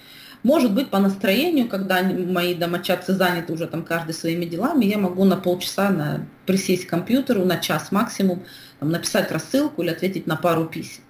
Может 0.45 0.75
быть, 0.75 0.91
по 0.91 0.99
настроению, 0.99 1.69
когда 1.69 2.03
мои 2.03 2.55
домочадцы 2.55 3.15
заняты 3.15 3.55
уже 3.55 3.67
там 3.67 3.83
каждый 3.83 4.13
своими 4.13 4.45
делами, 4.45 4.85
я 4.85 4.99
могу 4.99 5.25
на 5.25 5.39
полчаса 5.39 5.89
на, 5.89 6.27
присесть 6.45 6.87
к 6.87 6.91
компьютеру, 6.91 7.47
на 7.47 7.57
час 7.57 7.91
максимум, 7.91 8.45
там, 8.79 8.91
написать 8.91 9.33
рассылку 9.33 9.83
или 9.83 9.89
ответить 9.89 10.27
на 10.27 10.37
пару 10.37 10.67
писем. 10.67 11.03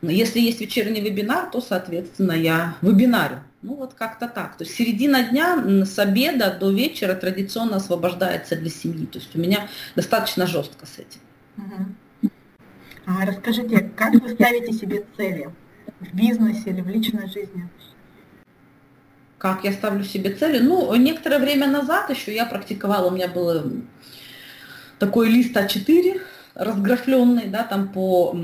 Если 0.00 0.40
есть 0.40 0.62
вечерний 0.62 1.02
вебинар, 1.02 1.50
то, 1.50 1.60
соответственно, 1.60 2.32
я 2.32 2.76
вебинарю. 2.80 3.40
Ну 3.60 3.74
вот 3.74 3.92
как-то 3.92 4.26
так. 4.26 4.56
То 4.56 4.64
есть 4.64 4.74
середина 4.74 5.24
дня 5.24 5.84
с 5.84 5.98
обеда 5.98 6.56
до 6.58 6.70
вечера 6.70 7.14
традиционно 7.14 7.76
освобождается 7.76 8.56
для 8.56 8.70
семьи. 8.70 9.04
То 9.04 9.18
есть 9.18 9.36
у 9.36 9.38
меня 9.38 9.68
достаточно 9.94 10.46
жестко 10.46 10.86
с 10.86 10.98
этим. 10.98 11.20
А 13.04 13.26
расскажите, 13.26 13.90
как 13.94 14.14
вы 14.14 14.30
ставите 14.30 14.72
себе 14.72 15.04
цели 15.18 15.50
в 16.00 16.14
бизнесе 16.16 16.70
или 16.70 16.80
в 16.80 16.88
личной 16.88 17.26
жизни? 17.26 17.68
Как 19.40 19.64
я 19.64 19.72
ставлю 19.72 20.04
себе 20.04 20.34
цели? 20.34 20.58
Ну, 20.58 20.94
некоторое 20.96 21.38
время 21.38 21.66
назад 21.66 22.10
еще 22.10 22.34
я 22.34 22.44
практиковала, 22.44 23.08
у 23.08 23.10
меня 23.10 23.26
был 23.26 23.72
такой 24.98 25.30
лист 25.30 25.56
А4 25.56 26.20
разграфленный, 26.54 27.46
да, 27.46 27.64
там 27.64 27.88
по 27.88 28.36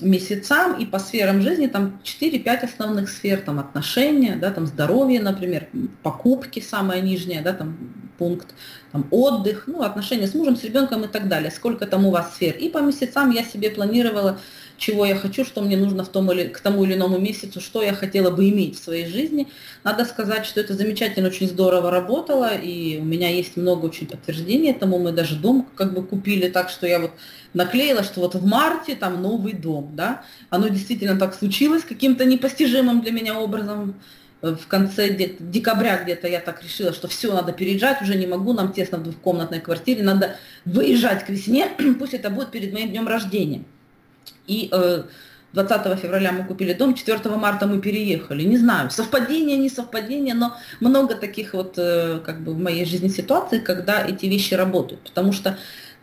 месяцам 0.00 0.78
и 0.78 0.86
по 0.86 1.00
сферам 1.00 1.40
жизни 1.40 1.66
там 1.66 2.00
4-5 2.04 2.64
основных 2.64 3.08
сфер, 3.10 3.40
там 3.40 3.58
отношения, 3.58 4.36
да, 4.36 4.52
там 4.52 4.66
здоровье, 4.66 5.20
например, 5.20 5.66
покупки 6.04 6.60
самая 6.60 7.00
нижняя, 7.00 7.42
да, 7.42 7.52
там 7.52 7.76
пункт, 8.16 8.54
там 8.92 9.08
отдых, 9.10 9.64
ну, 9.66 9.82
отношения 9.82 10.28
с 10.28 10.34
мужем, 10.34 10.54
с 10.54 10.62
ребенком 10.62 11.02
и 11.02 11.08
так 11.08 11.26
далее, 11.26 11.50
сколько 11.50 11.84
там 11.84 12.06
у 12.06 12.12
вас 12.12 12.34
сфер. 12.36 12.54
И 12.54 12.68
по 12.68 12.78
месяцам 12.78 13.32
я 13.32 13.42
себе 13.42 13.70
планировала, 13.70 14.38
чего 14.78 15.06
я 15.06 15.16
хочу, 15.16 15.44
что 15.44 15.62
мне 15.62 15.76
нужно 15.76 16.04
в 16.04 16.08
том 16.08 16.30
или, 16.32 16.48
к 16.48 16.60
тому 16.60 16.84
или 16.84 16.94
иному 16.94 17.18
месяцу, 17.18 17.60
что 17.60 17.82
я 17.82 17.92
хотела 17.94 18.30
бы 18.30 18.48
иметь 18.48 18.78
в 18.78 18.82
своей 18.82 19.06
жизни. 19.06 19.48
Надо 19.84 20.04
сказать, 20.04 20.46
что 20.46 20.60
это 20.60 20.74
замечательно, 20.74 21.28
очень 21.28 21.48
здорово 21.48 21.90
работало, 21.90 22.54
и 22.54 22.98
у 22.98 23.04
меня 23.04 23.30
есть 23.30 23.56
много 23.56 23.86
очень 23.86 24.06
подтверждений 24.06 24.70
этому. 24.70 24.98
Мы 24.98 25.12
даже 25.12 25.36
дом 25.36 25.68
как 25.74 25.94
бы 25.94 26.02
купили 26.02 26.48
так, 26.48 26.70
что 26.70 26.86
я 26.86 27.00
вот 27.00 27.12
наклеила, 27.54 28.02
что 28.02 28.20
вот 28.20 28.34
в 28.34 28.46
марте 28.46 28.94
там 28.94 29.22
новый 29.22 29.52
дом, 29.52 29.92
да. 29.94 30.24
Оно 30.50 30.68
действительно 30.68 31.18
так 31.18 31.34
случилось 31.34 31.82
каким-то 31.82 32.24
непостижимым 32.24 33.00
для 33.00 33.12
меня 33.12 33.38
образом 33.38 33.94
в 34.42 34.66
конце 34.66 35.08
где 35.08 35.34
декабря 35.38 36.02
где-то 36.02 36.28
я 36.28 36.40
так 36.40 36.62
решила, 36.62 36.92
что 36.92 37.08
все, 37.08 37.32
надо 37.32 37.52
переезжать, 37.52 38.02
уже 38.02 38.14
не 38.16 38.26
могу, 38.26 38.52
нам 38.52 38.72
тесно 38.72 38.98
в 38.98 39.02
двухкомнатной 39.02 39.60
квартире, 39.60 40.02
надо 40.02 40.36
выезжать 40.64 41.24
к 41.24 41.30
весне, 41.30 41.68
пусть 41.98 42.14
это 42.14 42.30
будет 42.30 42.50
перед 42.50 42.72
моим 42.72 42.90
днем 42.90 43.08
рождения. 43.08 43.64
И 44.46 44.68
э, 44.72 45.02
20 45.52 45.98
февраля 45.98 46.32
мы 46.32 46.44
купили 46.44 46.74
дом, 46.74 46.94
4 46.94 47.36
марта 47.36 47.66
мы 47.66 47.80
переехали. 47.80 48.44
Не 48.44 48.58
знаю, 48.58 48.90
совпадение, 48.90 49.56
не 49.56 49.70
совпадение, 49.70 50.34
но 50.34 50.56
много 50.80 51.14
таких 51.14 51.54
вот 51.54 51.74
э, 51.78 52.20
как 52.24 52.40
бы 52.40 52.52
в 52.52 52.58
моей 52.58 52.84
жизни 52.84 53.08
ситуаций, 53.08 53.60
когда 53.60 54.04
эти 54.06 54.26
вещи 54.26 54.54
работают. 54.54 55.00
Потому 55.02 55.32
что 55.32 55.56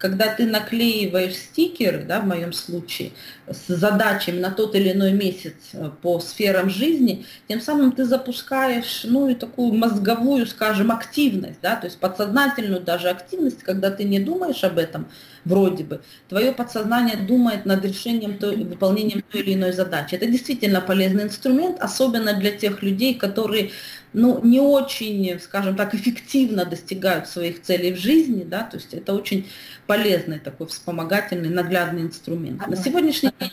когда 0.03 0.27
ты 0.27 0.45
наклеиваешь 0.45 1.35
стикеры, 1.35 2.03
да, 2.03 2.19
в 2.19 2.25
моем 2.25 2.51
случае, 2.51 3.13
с 3.47 3.73
задачами 3.73 4.37
на 4.37 4.51
тот 4.51 4.75
или 4.75 4.91
иной 4.91 5.13
месяц 5.13 5.53
э, 5.71 5.91
по 6.01 6.19
сферам 6.19 6.69
жизни, 6.69 7.25
тем 7.47 7.61
самым 7.61 7.93
ты 7.93 8.03
запускаешь, 8.03 9.05
ну, 9.05 9.29
и 9.29 9.33
такую 9.33 9.71
мозговую, 9.71 10.45
скажем, 10.45 10.91
активность, 10.91 11.59
да, 11.61 11.77
то 11.77 11.87
есть 11.87 11.99
подсознательную 11.99 12.81
даже 12.81 13.09
активность, 13.09 13.63
когда 13.63 13.91
ты 13.91 14.03
не 14.03 14.19
думаешь 14.19 14.65
об 14.65 14.77
этом, 14.77 15.07
вроде 15.45 15.85
бы, 15.85 16.01
твое 16.27 16.51
подсознание 16.51 17.15
думает 17.15 17.65
над 17.65 17.85
решением, 17.85 18.37
той, 18.37 18.57
выполнением 18.57 19.23
той 19.31 19.39
или 19.39 19.53
иной 19.53 19.71
задачи. 19.71 20.15
Это 20.15 20.25
действительно 20.25 20.81
полезный 20.81 21.23
инструмент, 21.23 21.77
особенно 21.79 22.33
для 22.33 22.51
тех 22.51 22.83
людей, 22.83 23.15
которые 23.15 23.71
ну, 24.13 24.39
не 24.43 24.59
очень, 24.59 25.39
скажем 25.39 25.75
так, 25.75 25.93
эффективно 25.95 26.65
достигают 26.65 27.27
своих 27.27 27.61
целей 27.61 27.93
в 27.93 27.97
жизни, 27.97 28.43
да, 28.43 28.63
то 28.63 28.77
есть 28.77 28.93
это 28.93 29.13
очень 29.13 29.47
полезный 29.87 30.39
такой 30.39 30.67
вспомогательный, 30.67 31.49
наглядный 31.49 32.03
инструмент. 32.03 32.67
На 32.67 32.75
сегодняшний 32.75 33.31
день 33.39 33.51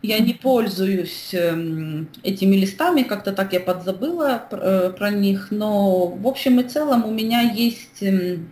я 0.00 0.18
не 0.20 0.32
пользуюсь 0.32 1.30
эм, 1.32 2.08
этими 2.22 2.56
листами, 2.56 3.02
как-то 3.02 3.32
так 3.32 3.52
я 3.52 3.60
подзабыла 3.60 4.48
э, 4.50 4.92
про 4.96 5.10
них, 5.10 5.48
но 5.50 6.06
в 6.06 6.26
общем 6.26 6.60
и 6.60 6.62
целом 6.62 7.04
у 7.04 7.10
меня 7.10 7.40
есть 7.40 8.02
эм, 8.02 8.48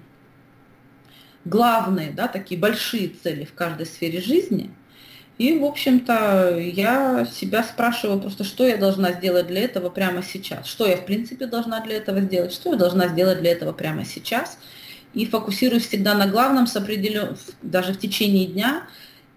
главные, 1.45 2.11
да, 2.11 2.29
такие 2.29 2.61
большие 2.61 3.09
цели 3.09 3.45
в 3.45 3.55
каждой 3.55 3.87
сфере 3.87 4.21
жизни– 4.21 4.71
и, 5.39 5.59
в 5.59 5.65
общем-то, 5.65 6.59
я 6.59 7.27
себя 7.31 7.63
спрашиваю 7.63 8.21
просто, 8.21 8.43
что 8.43 8.67
я 8.67 8.79
должна 8.79 9.13
сделать 9.13 9.49
для 9.49 9.65
этого 9.65 9.91
прямо 9.91 10.23
сейчас, 10.23 10.67
что 10.67 10.87
я, 10.87 10.97
в 10.97 11.05
принципе, 11.05 11.47
должна 11.47 11.81
для 11.81 11.97
этого 11.97 12.23
сделать, 12.23 12.55
что 12.55 12.71
я 12.71 12.77
должна 12.77 13.09
сделать 13.09 13.41
для 13.41 13.53
этого 13.53 13.73
прямо 13.73 14.07
сейчас. 14.07 14.59
И 15.13 15.27
фокусируюсь 15.27 15.89
всегда 15.89 16.15
на 16.15 16.27
главном, 16.27 16.67
с 16.67 16.75
определен... 16.77 17.37
даже 17.63 17.93
в 17.93 17.99
течение 17.99 18.47
дня. 18.47 18.87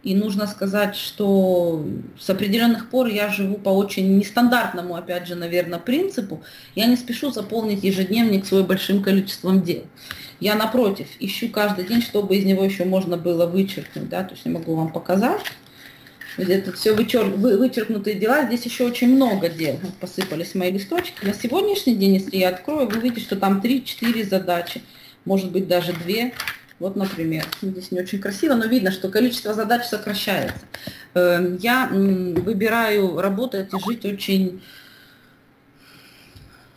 И 0.02 0.16
нужно 0.16 0.48
сказать, 0.48 0.96
что 0.96 1.86
с 2.18 2.30
определенных 2.30 2.90
пор 2.90 3.08
я 3.08 3.28
живу 3.28 3.58
по 3.58 3.70
очень 3.70 4.18
нестандартному, 4.18 4.96
опять 4.96 5.28
же, 5.28 5.36
наверное, 5.36 5.80
принципу. 5.80 6.42
Я 6.76 6.86
не 6.86 6.96
спешу 6.96 7.32
заполнить 7.32 7.84
ежедневник 7.84 8.46
свой 8.46 8.64
большим 8.64 9.04
количеством 9.04 9.62
дел. 9.62 9.84
Я, 10.40 10.56
напротив, 10.56 11.08
ищу 11.20 11.50
каждый 11.50 11.84
день, 11.84 12.02
чтобы 12.02 12.38
из 12.38 12.46
него 12.46 12.64
еще 12.64 12.86
можно 12.86 13.18
было 13.18 13.46
вычеркнуть. 13.46 14.08
Да? 14.08 14.24
То 14.24 14.36
есть 14.36 14.46
я 14.46 14.52
могу 14.52 14.74
вам 14.76 14.94
показать 14.94 15.42
тут 16.46 16.78
все 16.78 16.94
вычер... 16.94 17.26
вы... 17.26 17.58
вычеркнутые 17.58 18.16
дела, 18.16 18.46
здесь 18.46 18.66
еще 18.66 18.86
очень 18.86 19.16
много 19.16 19.50
дел. 19.50 19.80
Посыпались 20.00 20.56
мои 20.56 20.72
листочки. 20.72 21.26
На 21.26 21.34
сегодняшний 21.34 21.96
день, 21.96 22.16
если 22.16 22.38
я 22.38 22.50
открою, 22.50 22.88
вы 22.88 22.98
увидите, 22.98 23.22
что 23.22 23.36
там 23.36 23.62
3-4 23.62 24.24
задачи, 24.24 24.82
может 25.26 25.52
быть 25.52 25.68
даже 25.68 25.94
2. 25.94 26.32
Вот, 26.80 26.96
например, 26.96 27.46
здесь 27.62 27.92
не 27.92 28.00
очень 28.00 28.20
красиво, 28.20 28.56
но 28.56 28.66
видно, 28.66 28.92
что 28.92 29.10
количество 29.10 29.54
задач 29.54 29.86
сокращается. 29.86 30.62
Эм, 31.14 31.58
я 31.58 31.88
выбираю 31.92 33.20
работать 33.20 33.74
и 33.74 33.80
жить 33.86 34.06
очень 34.06 34.62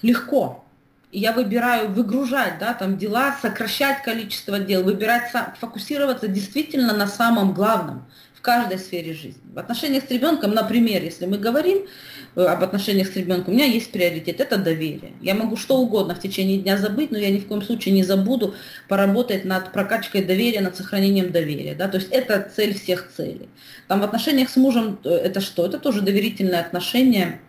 легко. 0.02 0.64
Я 1.12 1.32
выбираю 1.32 1.90
выгружать 1.90 2.58
да, 2.58 2.74
там 2.74 2.98
дела, 2.98 3.36
сокращать 3.40 4.02
количество 4.02 4.58
дел, 4.58 4.82
выбирать, 4.82 5.30
фокусироваться 5.60 6.26
действительно 6.26 6.94
на 6.94 7.06
самом 7.06 7.52
главном– 7.52 8.04
в 8.42 8.44
каждой 8.44 8.78
сфере 8.78 9.12
жизни. 9.12 9.40
В 9.54 9.58
отношениях 9.60 10.02
с 10.04 10.10
ребенком, 10.10 10.50
например, 10.50 11.00
если 11.04 11.26
мы 11.26 11.38
говорим 11.38 11.86
э, 12.34 12.42
об 12.42 12.64
отношениях 12.64 13.06
с 13.06 13.14
ребенком, 13.14 13.54
у 13.54 13.56
меня 13.56 13.66
есть 13.66 13.92
приоритет, 13.92 14.40
это 14.40 14.56
доверие. 14.56 15.12
Я 15.20 15.36
могу 15.36 15.56
что 15.56 15.78
угодно 15.78 16.16
в 16.16 16.18
течение 16.18 16.58
дня 16.58 16.76
забыть, 16.76 17.12
но 17.12 17.18
я 17.18 17.30
ни 17.30 17.38
в 17.38 17.46
коем 17.46 17.62
случае 17.62 17.94
не 17.94 18.02
забуду 18.02 18.56
поработать 18.88 19.44
над 19.44 19.72
прокачкой 19.72 20.24
доверия, 20.24 20.60
над 20.60 20.76
сохранением 20.76 21.30
доверия. 21.30 21.76
Да? 21.76 21.86
То 21.86 21.98
есть 21.98 22.08
это 22.10 22.50
цель 22.52 22.74
всех 22.74 23.12
целей. 23.16 23.48
Там 23.86 24.00
в 24.00 24.02
отношениях 24.02 24.50
с 24.50 24.56
мужем 24.56 24.98
э, 25.04 25.08
это 25.08 25.40
что? 25.40 25.64
Это 25.64 25.78
тоже 25.78 26.00
доверительные 26.00 26.62
отношения 26.62 27.40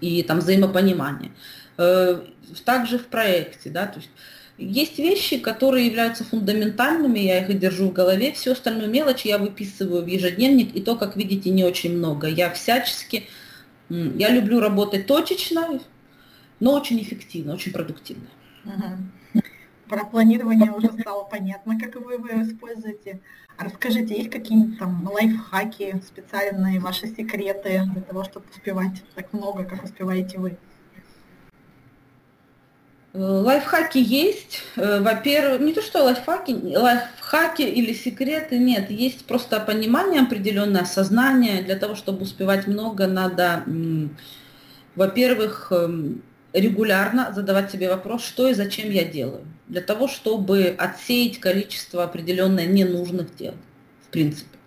и 0.00 0.22
там 0.22 0.38
взаимопонимание. 0.38 1.32
Э, 1.76 2.20
также 2.64 3.00
в 3.00 3.06
проекте, 3.06 3.68
да, 3.70 3.86
то 3.86 3.98
есть 3.98 4.10
есть 4.60 4.98
вещи, 4.98 5.38
которые 5.38 5.86
являются 5.86 6.24
фундаментальными, 6.24 7.18
я 7.18 7.40
их 7.44 7.58
держу 7.58 7.88
в 7.88 7.92
голове, 7.92 8.32
всю 8.32 8.52
остальную 8.52 8.90
мелочь 8.90 9.24
я 9.24 9.38
выписываю 9.38 10.04
в 10.04 10.06
ежедневник, 10.06 10.76
и 10.76 10.80
то, 10.82 10.96
как 10.96 11.16
видите, 11.16 11.50
не 11.50 11.64
очень 11.64 11.96
много. 11.96 12.28
Я 12.28 12.50
всячески, 12.50 13.24
я 13.88 14.28
люблю 14.28 14.60
работать 14.60 15.06
точечно, 15.06 15.80
но 16.60 16.74
очень 16.74 17.00
эффективно, 17.02 17.54
очень 17.54 17.72
продуктивно. 17.72 18.26
Про 19.88 20.04
планирование 20.04 20.70
уже 20.70 20.92
стало 20.92 21.24
понятно, 21.24 21.80
как 21.80 21.96
вы 21.96 22.12
его 22.12 22.28
используете. 22.42 23.20
Расскажите, 23.58 24.16
есть 24.16 24.30
какие-нибудь 24.30 24.78
там 24.78 25.10
лайфхаки, 25.10 26.00
специальные 26.06 26.78
ваши 26.78 27.08
секреты 27.08 27.82
для 27.92 28.02
того, 28.02 28.22
чтобы 28.24 28.46
успевать 28.50 29.02
так 29.14 29.32
много, 29.32 29.64
как 29.64 29.82
успеваете 29.82 30.38
вы? 30.38 30.56
Э, 33.12 33.18
лайфхаки 33.18 33.98
есть. 33.98 34.62
Э, 34.76 35.00
во-первых, 35.00 35.60
не 35.60 35.72
то 35.72 35.82
что 35.82 36.04
лайфхаки, 36.04 36.52
лайфхаки 36.52 37.62
или 37.62 37.92
секреты, 37.92 38.58
нет, 38.58 38.90
есть 38.90 39.24
просто 39.24 39.58
понимание 39.60 40.22
определенное, 40.22 40.84
сознание. 40.84 41.62
Для 41.62 41.76
того, 41.76 41.94
чтобы 41.96 42.22
успевать 42.22 42.66
много, 42.66 43.06
надо, 43.06 43.64
во-первых, 44.94 45.72
эм, 45.72 46.22
регулярно 46.52 47.32
задавать 47.34 47.70
себе 47.70 47.88
вопрос, 47.88 48.24
что 48.24 48.48
и 48.48 48.54
зачем 48.54 48.90
я 48.90 49.04
делаю. 49.04 49.44
Для 49.68 49.80
того, 49.80 50.08
чтобы 50.08 50.74
отсеять 50.78 51.38
количество 51.38 52.04
определенное 52.04 52.66
ненужных 52.66 53.34
дел, 53.36 53.54
в 54.06 54.10
принципе. 54.10 54.58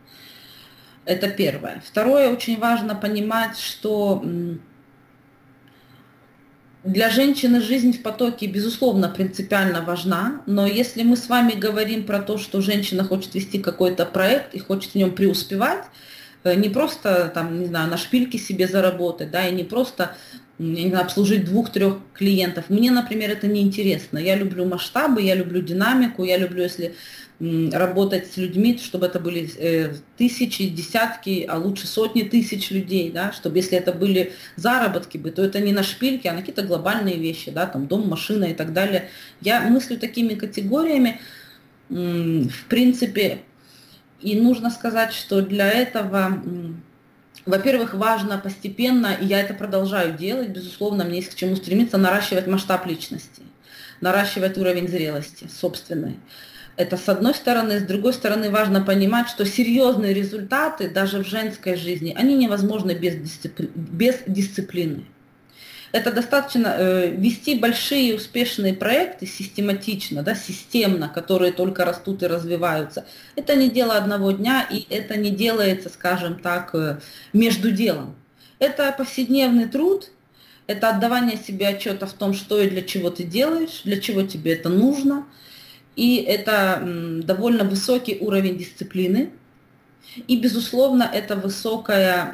Это 1.06 1.30
первое. 1.30 1.84
Второе, 1.86 2.30
очень 2.30 2.58
важно 2.58 2.96
понимать, 2.96 3.58
что 3.58 4.24
для 6.84 7.10
женщины 7.10 7.62
жизнь 7.62 7.94
в 7.94 8.02
потоке, 8.02 8.46
безусловно, 8.46 9.08
принципиально 9.10 9.82
важна, 9.82 10.42
но 10.46 10.68
если 10.68 11.04
мы 11.04 11.16
с 11.16 11.30
вами 11.30 11.54
говорим 11.54 12.04
про 12.04 12.20
то, 12.20 12.38
что 12.38 12.60
женщина 12.60 13.06
хочет 13.06 13.34
вести 13.36 13.60
какой-то 13.60 14.06
проект 14.06 14.54
и 14.54 14.60
хочет 14.60 14.92
в 14.92 14.96
нем 14.96 15.12
преуспевать, 15.12 15.86
э, 16.44 16.56
не 16.56 16.68
просто 16.68 17.32
там, 17.34 17.60
не 17.60 17.68
знаю, 17.68 17.90
на 17.90 17.98
шпильке 17.98 18.38
себе 18.38 18.68
заработать, 18.68 19.32
да, 19.32 19.48
и 19.48 19.54
не 19.54 19.64
просто 19.64 20.16
не 20.60 20.90
знаю, 20.90 21.06
обслужить 21.06 21.46
двух-трех 21.46 21.98
клиентов. 22.14 22.66
Мне, 22.70 22.92
например, 22.92 23.32
это 23.32 23.48
не 23.48 23.62
интересно. 23.62 24.18
Я 24.18 24.36
люблю 24.36 24.66
масштабы, 24.66 25.22
я 25.22 25.36
люблю 25.36 25.62
динамику, 25.62 26.24
я 26.24 26.38
люблю, 26.38 26.64
если 26.64 26.96
работать 27.40 28.32
с 28.32 28.38
людьми, 28.38 28.80
чтобы 28.82 29.08
это 29.08 29.20
были 29.20 29.50
э, 29.58 29.96
тысячи, 30.18 30.68
десятки, 30.68 31.46
а 31.50 31.58
лучше 31.58 31.88
сотни 31.88 32.24
тысяч 32.24 32.72
людей, 32.72 33.12
да, 33.12 33.32
чтобы 33.32 33.58
если 33.58 33.78
это 33.78 33.92
были 33.92 34.34
заработки 34.56 35.18
бы, 35.18 35.32
то 35.32 35.44
это 35.44 35.60
не 35.60 35.74
на 35.74 35.84
шпильке, 35.84 36.30
а 36.30 36.34
на 36.34 36.40
какие-то 36.40 36.62
глобальные 36.62 37.18
вещи, 37.18 37.52
да, 37.52 37.66
там 37.66 37.88
дом, 37.88 38.08
машина 38.08 38.46
и 38.46 38.54
так 38.54 38.72
далее. 38.72 39.10
Я 39.42 39.62
мыслю 39.62 39.98
такими 39.98 40.36
категориями, 40.36 41.20
в 41.90 42.66
принципе, 42.70 43.40
и 44.22 44.40
нужно 44.40 44.70
сказать, 44.70 45.12
что 45.12 45.42
для 45.42 45.70
этого, 45.70 46.42
во-первых, 47.46 47.94
важно 47.94 48.38
постепенно, 48.38 49.14
и 49.20 49.26
я 49.26 49.42
это 49.42 49.54
продолжаю 49.54 50.18
делать, 50.18 50.50
безусловно, 50.50 51.04
мне 51.04 51.18
есть 51.18 51.32
к 51.32 51.36
чему 51.36 51.58
стремиться, 51.58 51.98
наращивать 51.98 52.48
масштаб 52.48 52.86
личности, 52.86 53.42
наращивать 54.00 54.58
уровень 54.58 54.88
зрелости 54.88 55.48
собственной. 55.48 56.16
Это 56.76 56.98
с 56.98 57.08
одной 57.08 57.36
стороны, 57.36 57.80
с 57.80 57.84
другой 57.84 58.14
стороны 58.14 58.50
важно 58.50 58.82
понимать, 58.82 59.30
что 59.30 59.46
серьезные 59.46 60.14
результаты 60.14 60.90
даже 60.90 61.24
в 61.24 61.28
женской 61.28 61.76
жизни, 61.76 62.16
они 62.18 62.36
невозможны 62.36 62.94
без, 62.94 63.16
дисципли... 63.16 63.70
без 63.76 64.22
дисциплины. 64.26 65.06
Это 65.92 66.12
достаточно 66.12 66.76
э, 66.76 67.10
вести 67.12 67.60
большие 67.60 68.16
успешные 68.16 68.74
проекты 68.74 69.28
систематично, 69.28 70.24
да, 70.24 70.34
системно, 70.34 71.08
которые 71.08 71.52
только 71.52 71.86
растут 71.86 72.24
и 72.24 72.28
развиваются. 72.28 73.06
Это 73.36 73.56
не 73.56 73.70
дело 73.70 73.96
одного 73.96 74.32
дня, 74.32 74.66
и 74.68 74.88
это 74.90 75.16
не 75.16 75.30
делается, 75.30 75.90
скажем 75.90 76.40
так, 76.40 76.74
э, 76.74 76.98
между 77.34 77.70
делом. 77.70 78.16
Это 78.58 78.92
повседневный 78.98 79.68
труд, 79.68 80.10
это 80.66 80.90
отдавание 80.90 81.38
себе 81.38 81.68
отчета 81.68 82.08
в 82.08 82.14
том, 82.14 82.34
что 82.34 82.60
и 82.60 82.68
для 82.68 82.82
чего 82.82 83.12
ты 83.12 83.22
делаешь, 83.22 83.82
для 83.84 84.02
чего 84.02 84.24
тебе 84.24 84.54
это 84.54 84.70
нужно– 84.70 85.28
и 85.96 86.18
это 86.18 86.82
довольно 87.24 87.64
высокий 87.64 88.18
уровень 88.20 88.58
дисциплины. 88.58 89.32
И, 90.28 90.40
безусловно, 90.40 91.04
это 91.04 91.36
высокая 91.36 92.34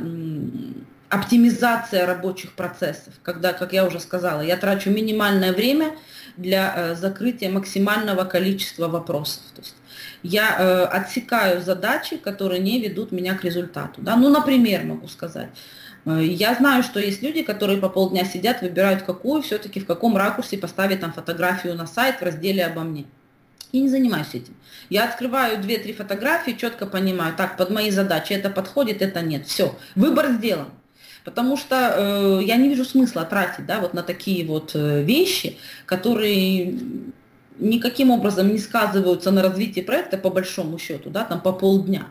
оптимизация 1.10 2.06
рабочих 2.06 2.54
процессов, 2.54 3.14
когда, 3.24 3.54
как 3.54 3.74
я 3.74 3.86
уже 3.86 4.00
сказала, 4.00 4.42
я 4.42 4.58
трачу 4.58 4.92
минимальное 4.92 5.54
время 5.54 5.96
для 6.38 6.74
э, 6.76 6.96
закрытия 6.96 7.50
максимального 7.52 8.24
количества 8.26 8.88
вопросов. 8.88 9.42
То 9.56 9.62
есть 9.62 9.76
я 10.22 10.56
э, 10.58 10.84
отсекаю 10.86 11.62
задачи, 11.62 12.18
которые 12.18 12.60
не 12.60 12.80
ведут 12.80 13.12
меня 13.12 13.36
к 13.36 13.44
результату. 13.44 14.02
Да? 14.02 14.16
Ну, 14.16 14.30
например, 14.30 14.84
могу 14.84 15.08
сказать, 15.08 15.50
э, 16.06 16.24
я 16.24 16.54
знаю, 16.54 16.84
что 16.84 17.00
есть 17.00 17.24
люди, 17.24 17.42
которые 17.42 17.80
по 17.80 17.90
полдня 17.90 18.24
сидят, 18.24 18.62
выбирают 18.62 19.02
какую, 19.02 19.42
все-таки 19.42 19.80
в 19.80 19.88
каком 19.88 20.16
ракурсе 20.16 20.60
поставить 20.60 21.02
там 21.02 21.12
фотографию 21.12 21.74
на 21.76 21.88
сайт 21.88 22.20
в 22.20 22.24
разделе 22.24 22.66
обо 22.66 22.82
мне. 22.82 23.06
Я 23.72 23.82
не 23.82 23.90
занимаюсь 23.90 24.34
этим. 24.34 24.56
Я 24.90 25.06
открываю 25.06 25.60
2-3 25.60 25.94
фотографии, 25.94 26.52
четко 26.52 26.86
понимаю, 26.86 27.36
так, 27.36 27.58
под 27.58 27.70
мои 27.70 27.92
задачи 27.92 28.34
это 28.34 28.50
подходит, 28.50 29.02
это 29.02 29.22
нет. 29.22 29.46
Все, 29.48 29.76
выбор 29.96 30.32
сделан. 30.32 30.70
Потому 31.24 31.58
что 31.58 31.94
э, 31.96 32.44
я 32.44 32.56
не 32.56 32.70
вижу 32.70 32.86
смысла 32.86 33.24
тратить 33.26 33.66
да, 33.66 33.80
вот 33.80 33.94
на 33.94 34.02
такие 34.02 34.46
вот 34.46 34.72
э, 34.74 35.04
вещи, 35.04 35.58
которые 35.86 36.80
никаким 37.60 38.10
образом 38.10 38.52
не 38.52 38.58
сказываются 38.58 39.32
на 39.32 39.44
развитии 39.44 39.82
проекта 39.82 40.18
по 40.18 40.30
большому 40.30 40.80
счету, 40.80 41.10
да, 41.10 41.26
там 41.26 41.42
по 41.42 41.52
полдня. 41.52 42.08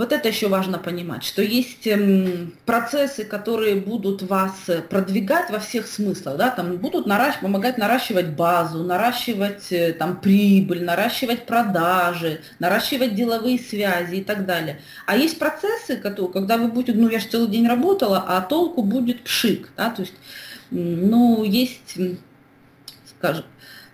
Вот 0.00 0.12
это 0.12 0.28
еще 0.28 0.48
важно 0.48 0.78
понимать, 0.78 1.22
что 1.24 1.42
есть 1.42 1.86
эм, 1.86 2.54
процессы, 2.64 3.22
которые 3.22 3.76
будут 3.76 4.22
вас 4.22 4.54
э, 4.66 4.80
продвигать 4.80 5.50
во 5.50 5.58
всех 5.58 5.86
смыслах, 5.86 6.38
да, 6.38 6.48
там 6.48 6.78
будут 6.78 7.06
наращ- 7.06 7.42
помогать 7.42 7.76
наращивать 7.76 8.30
базу, 8.30 8.82
наращивать 8.82 9.70
э, 9.70 9.92
там 9.92 10.18
прибыль, 10.18 10.82
наращивать 10.84 11.44
продажи, 11.44 12.40
наращивать 12.60 13.14
деловые 13.14 13.58
связи 13.58 14.14
и 14.14 14.24
так 14.24 14.46
далее. 14.46 14.80
А 15.04 15.18
есть 15.18 15.38
процессы, 15.38 15.96
которые, 15.96 16.32
когда 16.32 16.56
вы 16.56 16.68
будете, 16.68 16.96
ну 16.98 17.10
я 17.10 17.18
же 17.18 17.28
целый 17.28 17.50
день 17.50 17.68
работала, 17.68 18.24
а 18.26 18.40
толку 18.40 18.82
будет 18.82 19.24
пшик, 19.24 19.68
да, 19.76 19.90
то 19.90 20.00
есть, 20.00 20.14
ну 20.70 21.44
есть, 21.44 21.98
скажем, 23.18 23.44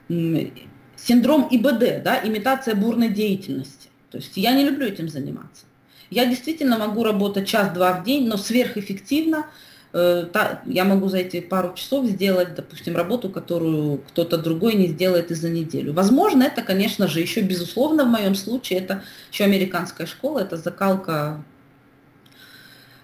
синдром 0.08 1.48
ИБД, 1.50 2.04
да, 2.04 2.20
имитация 2.22 2.76
бурной 2.76 3.08
деятельности. 3.08 3.88
То 4.12 4.18
есть 4.18 4.36
я 4.36 4.52
не 4.52 4.64
люблю 4.64 4.86
этим 4.86 5.08
заниматься. 5.08 5.64
Я 6.10 6.26
действительно 6.26 6.78
могу 6.78 7.02
работать 7.04 7.48
час-два 7.48 7.94
в 7.94 8.04
день, 8.04 8.28
но 8.28 8.36
сверхэффективно. 8.36 9.46
Э, 9.92 10.26
я 10.66 10.84
могу 10.84 11.08
за 11.08 11.18
эти 11.18 11.40
пару 11.40 11.74
часов 11.74 12.06
сделать, 12.06 12.54
допустим, 12.54 12.96
работу, 12.96 13.28
которую 13.28 13.98
кто-то 14.08 14.38
другой 14.38 14.74
не 14.74 14.88
сделает 14.88 15.30
и 15.30 15.34
за 15.34 15.48
неделю. 15.48 15.92
Возможно, 15.92 16.44
это, 16.44 16.62
конечно 16.62 17.08
же, 17.08 17.20
еще 17.20 17.40
безусловно 17.40 18.04
в 18.04 18.08
моем 18.08 18.34
случае, 18.34 18.80
это 18.80 19.02
еще 19.32 19.44
американская 19.44 20.06
школа, 20.06 20.40
это 20.40 20.56
закалка 20.56 21.42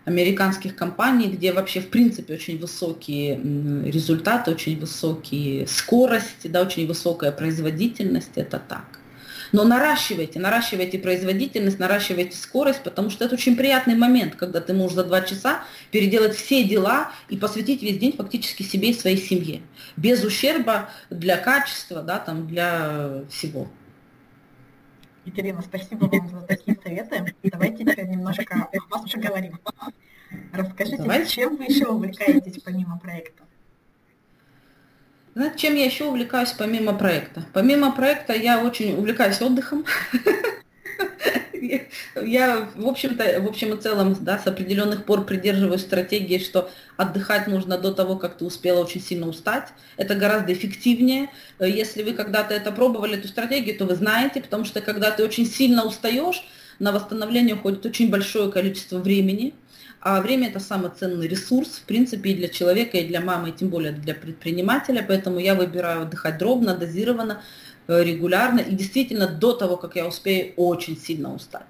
американских 0.05 0.75
компаний, 0.75 1.29
где 1.29 1.53
вообще 1.53 1.81
в 1.81 1.89
принципе 1.89 2.35
очень 2.35 2.59
высокие 2.59 3.41
результаты, 3.91 4.51
очень 4.51 4.79
высокие 4.79 5.67
скорости, 5.67 6.49
да, 6.49 6.63
очень 6.63 6.87
высокая 6.87 7.31
производительность, 7.33 8.33
это 8.37 8.61
так. 8.69 9.02
Но 9.53 9.65
наращивайте, 9.65 10.41
наращивайте 10.41 10.99
производительность, 10.99 11.79
наращивайте 11.79 12.37
скорость, 12.37 12.83
потому 12.83 13.11
что 13.11 13.25
это 13.27 13.35
очень 13.35 13.57
приятный 13.57 13.95
момент, 13.95 14.35
когда 14.35 14.61
ты 14.61 14.73
можешь 14.73 14.97
за 14.97 15.05
два 15.05 15.21
часа 15.21 15.65
переделать 15.91 16.35
все 16.35 16.65
дела 16.65 17.13
и 17.29 17.37
посвятить 17.37 17.83
весь 17.83 17.99
день 17.99 18.15
фактически 18.17 18.63
себе 18.63 18.91
и 18.91 18.95
своей 18.95 19.19
семье. 19.19 19.61
Без 19.97 20.25
ущерба 20.25 20.89
для 21.11 21.37
качества, 21.37 22.03
да, 22.03 22.19
там, 22.19 22.47
для 22.47 23.25
всего. 23.29 23.69
Екатерина, 25.25 25.63
спасибо 25.63 26.07
вам 26.07 26.29
за 26.29 26.41
такие 26.43 26.77
советы. 26.83 27.35
Давайте 27.45 27.85
теперь 27.85 28.09
немножко 28.09 28.69
о 28.73 28.99
вас 28.99 29.11
поговорим. 29.11 29.59
Расскажите, 30.53 30.97
Давайте. 30.97 31.31
чем 31.31 31.57
вы 31.57 31.65
еще 31.65 31.87
увлекаетесь 31.87 32.61
помимо 32.63 32.99
проекта? 32.99 33.42
Знаете, 35.35 35.59
чем 35.59 35.77
я 35.77 35.87
еще 35.87 36.05
увлекаюсь 36.05 36.53
помимо 36.53 36.93
проекта? 36.93 37.43
Помимо 37.55 37.93
проекта 37.93 38.35
я 38.35 38.63
очень 38.63 38.95
увлекаюсь 38.95 39.41
отдыхом. 39.41 39.85
Я, 42.15 42.69
в 42.75 42.89
общем-то, 42.89 43.41
в 43.41 43.47
общем 43.47 43.75
и 43.75 43.81
целом, 43.81 44.17
да, 44.21 44.39
с 44.39 44.47
определенных 44.47 45.07
пор 45.07 45.25
придерживаюсь 45.25 45.81
стратегии, 45.81 46.39
что 46.39 46.71
отдыхать 46.97 47.47
нужно 47.47 47.79
до 47.79 47.93
того, 47.95 48.17
как 48.17 48.37
ты 48.37 48.45
успела 48.45 48.81
очень 48.81 49.01
сильно 49.01 49.27
устать. 49.29 49.69
Это 49.97 50.15
гораздо 50.15 50.53
эффективнее. 50.53 51.31
Если 51.59 52.03
вы 52.03 52.13
когда-то 52.13 52.53
это 52.53 52.73
пробовали, 52.73 53.17
эту 53.17 53.29
стратегию, 53.29 53.79
то 53.79 53.87
вы 53.87 53.95
знаете, 53.95 54.43
потому 54.43 54.65
что 54.65 54.81
когда 54.81 55.11
ты 55.13 55.25
очень 55.25 55.47
сильно 55.47 55.85
устаешь, 55.85 56.45
на 56.79 56.93
восстановление 56.93 57.55
уходит 57.55 57.87
очень 57.87 58.11
большое 58.11 58.51
количество 58.51 58.99
времени. 58.99 59.55
А 60.05 60.21
время 60.21 60.49
это 60.49 60.59
самый 60.59 60.91
ценный 60.91 61.29
ресурс, 61.29 61.69
в 61.79 61.83
принципе, 61.83 62.31
и 62.31 62.35
для 62.35 62.49
человека, 62.49 62.97
и 62.99 63.07
для 63.07 63.21
мамы, 63.21 63.51
и 63.51 63.53
тем 63.53 63.69
более 63.69 63.93
для 63.93 64.15
предпринимателя. 64.15 65.05
Поэтому 65.07 65.39
я 65.39 65.55
выбираю 65.55 66.03
отдыхать 66.03 66.39
дробно, 66.39 66.77
дозированно, 66.77 67.41
э, 67.87 68.03
регулярно 68.03 68.59
и 68.59 68.75
действительно 68.75 69.29
до 69.29 69.53
того, 69.53 69.77
как 69.77 69.95
я 69.95 70.09
успею 70.09 70.55
очень 70.57 70.99
сильно 70.99 71.33
устать. 71.33 71.67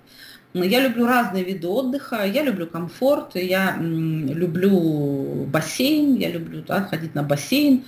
Я 0.54 0.80
люблю 0.80 1.06
разные 1.06 1.44
виды 1.44 1.68
отдыха, 1.68 2.24
я 2.24 2.42
люблю 2.42 2.66
комфорт, 2.66 3.36
я 3.36 3.76
люблю 3.78 5.44
бассейн, 5.44 6.16
я 6.16 6.30
люблю 6.30 6.62
да, 6.66 6.84
ходить 6.84 7.14
на 7.14 7.22
бассейн, 7.22 7.84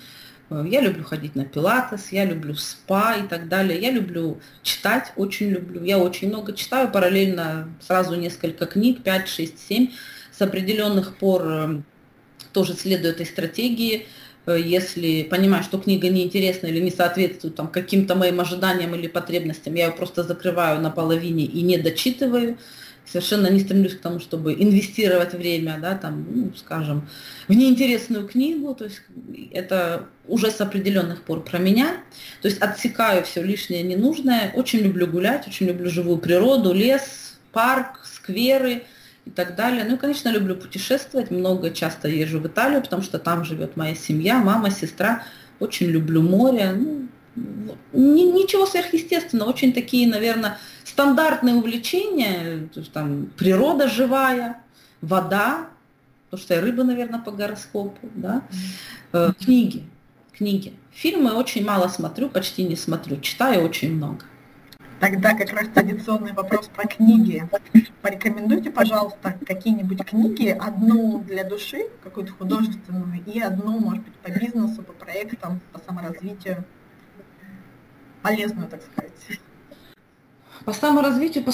э, 0.50 0.66
я 0.68 0.83
люблю 0.83 1.04
ходить 1.04 1.37
на 1.37 1.46
пилатес, 1.46 2.12
я 2.12 2.26
люблю 2.26 2.54
спа 2.54 3.14
и 3.14 3.26
так 3.26 3.48
далее. 3.48 3.80
Я 3.80 3.90
люблю 3.90 4.38
читать, 4.62 5.11
очень 5.16 5.48
люблю. 5.48 5.83
Я 5.83 5.98
очень 5.98 6.28
много 6.28 6.52
читаю, 6.52 6.90
параллельно 6.90 7.70
сразу 7.80 8.14
несколько 8.14 8.66
книг, 8.66 9.02
5, 9.02 9.26
6, 9.26 9.59
7 9.59 9.88
с 10.36 10.42
определенных 10.42 11.16
пор 11.16 11.42
э, 11.46 11.80
тоже 12.52 12.74
следую 12.74 13.12
этой 13.12 13.26
стратегии. 13.26 14.06
Э, 14.46 14.58
если 14.60 15.22
понимаю, 15.22 15.62
что 15.62 15.78
книга 15.78 16.08
неинтересна 16.08 16.66
или 16.66 16.80
не 16.80 16.90
соответствует 16.90 17.54
там, 17.54 17.68
каким-то 17.68 18.14
моим 18.14 18.40
ожиданиям 18.40 18.94
или 18.94 19.06
потребностям, 19.06 19.74
я 19.74 19.86
ее 19.86 19.92
просто 19.92 20.22
закрываю 20.22 20.80
на 20.80 20.90
половине 20.90 21.44
и 21.44 21.62
не 21.62 21.78
дочитываю. 21.78 22.58
Совершенно 23.06 23.48
не 23.48 23.60
стремлюсь 23.60 23.96
к 23.96 24.00
тому, 24.00 24.18
чтобы 24.18 24.54
инвестировать 24.54 25.34
время, 25.34 25.78
да, 25.78 25.94
там, 25.94 26.26
ну, 26.28 26.52
скажем, 26.56 27.06
в 27.48 27.52
неинтересную 27.52 28.26
книгу. 28.26 28.74
То 28.74 28.84
есть 28.84 29.02
это 29.52 30.06
уже 30.26 30.50
с 30.50 30.58
определенных 30.62 31.22
пор 31.22 31.44
про 31.44 31.58
меня. 31.58 31.98
То 32.40 32.48
есть 32.48 32.62
отсекаю 32.62 33.22
все 33.24 33.42
лишнее, 33.42 33.82
ненужное. 33.82 34.52
Очень 34.54 34.80
люблю 34.80 35.06
гулять, 35.06 35.46
очень 35.46 35.66
люблю 35.66 35.90
живую 35.90 36.16
природу, 36.16 36.72
лес, 36.72 37.36
парк, 37.52 38.00
скверы 38.04 38.84
и 39.24 39.30
так 39.30 39.56
далее. 39.56 39.84
Ну 39.84 39.94
и, 39.94 39.98
конечно, 39.98 40.28
люблю 40.28 40.56
путешествовать, 40.56 41.30
много 41.30 41.70
часто 41.70 42.08
езжу 42.08 42.40
в 42.40 42.46
Италию, 42.46 42.82
потому 42.82 43.02
что 43.02 43.18
там 43.18 43.44
живет 43.44 43.76
моя 43.76 43.94
семья, 43.94 44.38
мама, 44.38 44.70
сестра. 44.70 45.22
Очень 45.60 45.87
люблю 45.87 46.22
море. 46.22 46.72
Ну, 46.72 47.06
ничего 47.92 48.66
сверхъестественного, 48.66 49.48
очень 49.48 49.72
такие, 49.72 50.08
наверное, 50.08 50.58
стандартные 50.84 51.56
увлечения, 51.56 52.68
то 52.72 52.80
есть, 52.80 52.92
там 52.92 53.26
природа 53.37 53.88
живая, 53.88 54.62
вода, 55.00 55.66
потому 56.30 56.44
что 56.44 56.54
я 56.54 56.60
рыба, 56.60 56.84
наверное, 56.84 57.20
по 57.20 57.32
гороскопу, 57.32 58.08
да, 58.14 58.42
э, 59.12 59.32
книги, 59.44 59.84
книги. 60.32 60.74
Фильмы 60.92 61.32
очень 61.32 61.64
мало 61.64 61.88
смотрю, 61.88 62.28
почти 62.28 62.62
не 62.62 62.76
смотрю, 62.76 63.20
читаю 63.20 63.64
очень 63.64 63.96
много. 63.96 64.24
Тогда 65.00 65.35
как 65.35 65.50
раз 65.52 65.68
традиционный 65.68 66.33
вопрос 66.33 66.68
про 66.68 66.87
книги. 66.87 67.46
Порекомендуйте, 68.00 68.70
пожалуйста, 68.70 69.38
какие-нибудь 69.44 70.04
книги, 70.04 70.48
одну 70.48 71.18
для 71.20 71.44
души, 71.44 71.88
какую-то 72.02 72.33
художественную, 72.33 73.22
и 73.26 73.40
одну, 73.40 73.78
может 73.78 74.04
быть, 74.04 74.14
по 74.14 74.30
бизнесу, 74.30 74.83
по 74.83 74.92
проектам, 74.92 75.61
по 75.72 75.78
саморазвитию. 75.80 76.64
Полезную, 78.22 78.68
так 78.68 78.83
сказать. 78.83 79.40
По 80.64 80.72
саморазвитию, 80.72 81.44
по, 81.44 81.52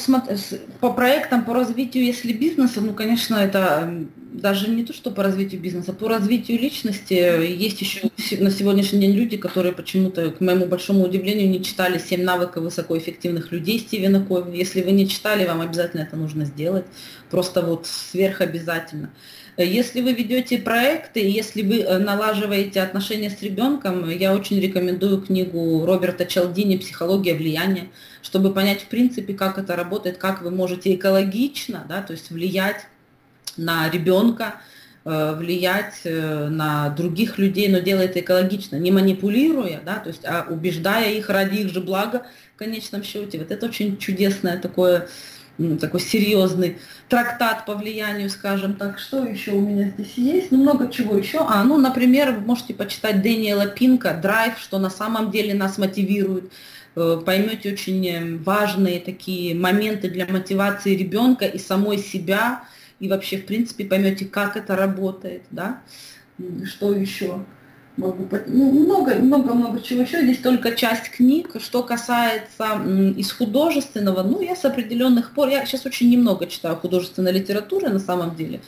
по 0.80 0.92
проектам, 0.92 1.44
по 1.44 1.54
развитию, 1.54 2.04
если 2.04 2.32
бизнеса, 2.32 2.80
ну, 2.80 2.94
конечно, 2.94 3.34
это 3.34 4.06
даже 4.32 4.70
не 4.70 4.84
то, 4.84 4.92
что 4.92 5.10
по 5.10 5.22
развитию 5.22 5.60
бизнеса, 5.60 5.92
по 5.92 6.08
развитию 6.08 6.58
личности. 6.58 7.14
Есть 7.14 7.80
еще 7.80 8.10
на 8.38 8.50
сегодняшний 8.50 9.00
день 9.00 9.12
люди, 9.12 9.36
которые 9.36 9.72
почему-то, 9.72 10.30
к 10.30 10.40
моему 10.40 10.66
большому 10.66 11.04
удивлению, 11.04 11.50
не 11.50 11.62
читали 11.62 11.98
«Семь 11.98 12.22
навыков 12.22 12.62
высокоэффективных 12.62 13.50
людей» 13.52 13.80
Стивена 13.80 14.20
Кови. 14.20 14.56
Если 14.56 14.82
вы 14.82 14.92
не 14.92 15.08
читали, 15.08 15.46
вам 15.46 15.60
обязательно 15.60 16.02
это 16.02 16.16
нужно 16.16 16.44
сделать. 16.44 16.84
Просто 17.30 17.62
вот 17.62 17.86
сверхобязательно. 17.86 19.10
Если 19.56 20.00
вы 20.00 20.12
ведете 20.12 20.58
проекты, 20.58 21.20
если 21.20 21.62
вы 21.62 21.80
э, 21.80 21.98
налаживаете 21.98 22.80
отношения 22.80 23.30
с 23.30 23.42
ребенком, 23.42 24.08
я 24.08 24.34
очень 24.34 24.60
рекомендую 24.60 25.20
книгу 25.20 25.84
Роберта 25.84 26.24
Чалдини 26.24 26.76
«Психология 26.76 27.34
влияния», 27.34 27.88
чтобы 28.22 28.52
понять 28.52 28.82
в 28.82 28.86
принципе, 28.86 29.34
как 29.34 29.58
это 29.58 29.76
работает, 29.76 30.18
как 30.18 30.42
вы 30.42 30.50
можете 30.50 30.94
экологично, 30.94 31.84
да, 31.88 32.00
то 32.02 32.12
есть 32.12 32.30
влиять 32.30 32.86
на 33.56 33.90
ребенка, 33.90 34.54
э, 35.04 35.34
влиять 35.36 36.00
э, 36.04 36.48
на 36.48 36.88
других 36.90 37.38
людей, 37.38 37.68
но 37.68 37.80
делает 37.80 38.10
это 38.10 38.20
экологично, 38.20 38.76
не 38.76 38.90
манипулируя, 38.90 39.80
да, 39.84 39.96
то 39.96 40.08
есть, 40.08 40.24
а 40.24 40.46
убеждая 40.48 41.12
их 41.12 41.28
ради 41.28 41.60
их 41.60 41.72
же 41.72 41.80
блага 41.80 42.26
в 42.54 42.58
конечном 42.58 43.02
счете. 43.02 43.38
Вот 43.38 43.50
это 43.50 43.66
очень 43.66 43.98
чудесное 43.98 44.58
такое 44.58 45.08
такой 45.80 46.00
серьезный 46.00 46.78
трактат 47.08 47.66
по 47.66 47.74
влиянию, 47.74 48.30
скажем 48.30 48.74
так. 48.74 48.98
Что 48.98 49.24
еще 49.24 49.52
у 49.52 49.60
меня 49.60 49.90
здесь 49.90 50.14
есть? 50.14 50.50
Ну, 50.50 50.58
много 50.58 50.90
чего 50.90 51.16
еще. 51.16 51.38
А, 51.40 51.62
ну, 51.64 51.76
например, 51.76 52.32
вы 52.32 52.40
можете 52.40 52.74
почитать 52.74 53.22
Дэниела 53.22 53.66
Пинка 53.66 54.14
«Драйв», 54.14 54.58
что 54.58 54.78
на 54.78 54.90
самом 54.90 55.30
деле 55.30 55.54
нас 55.54 55.78
мотивирует. 55.78 56.52
Э, 56.96 57.20
поймете 57.24 57.72
очень 57.72 58.06
э, 58.08 58.36
важные 58.38 59.00
такие 59.00 59.54
моменты 59.54 60.10
для 60.10 60.26
мотивации 60.26 60.96
ребенка 60.96 61.44
и 61.44 61.58
самой 61.58 61.98
себя, 61.98 62.64
и 62.98 63.08
вообще, 63.08 63.38
в 63.38 63.46
принципе, 63.46 63.84
поймете, 63.84 64.24
как 64.26 64.56
это 64.56 64.76
работает, 64.76 65.42
да. 65.50 65.82
Что 66.64 66.92
еще? 66.92 67.44
Могу, 68.00 68.28
ну, 68.46 68.72
много, 68.72 69.14
много, 69.16 69.54
много 69.54 69.80
чего 69.80 70.02
еще. 70.02 70.22
Здесь 70.22 70.38
только 70.38 70.74
часть 70.74 71.10
книг. 71.10 71.56
Что 71.60 71.82
касается 71.82 72.80
из 73.16 73.30
художественного, 73.32 74.22
ну, 74.22 74.40
я 74.40 74.56
с 74.56 74.64
определенных 74.64 75.32
пор, 75.32 75.48
я 75.48 75.64
сейчас 75.66 75.86
очень 75.86 76.10
немного 76.10 76.46
читаю 76.46 76.76
художественной 76.76 77.32
литературы 77.32 77.88
на 77.88 77.98
самом 78.00 78.34
деле. 78.34 78.60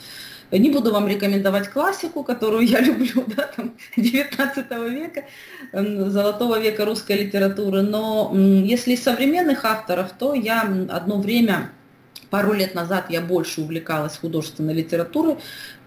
Не 0.51 0.69
буду 0.69 0.93
вам 0.93 1.07
рекомендовать 1.07 1.69
классику, 1.69 2.23
которую 2.23 2.67
я 2.67 2.79
люблю, 2.87 3.23
да, 3.35 3.49
там, 3.55 3.73
19 3.97 4.71
века, 4.91 5.23
золотого 5.71 6.59
века 6.59 6.85
русской 6.85 7.17
литературы, 7.23 7.81
но 7.81 8.31
если 8.35 8.93
из 8.93 9.03
современных 9.03 9.65
авторов, 9.65 10.11
то 10.17 10.35
я 10.35 10.61
одно 10.89 11.19
время 11.19 11.71
пару 12.29 12.53
лет 12.53 12.73
назад 12.73 13.05
я 13.09 13.21
больше 13.21 13.61
увлекалась 13.61 14.17
художественной 14.17 14.73
литературой, 14.73 15.37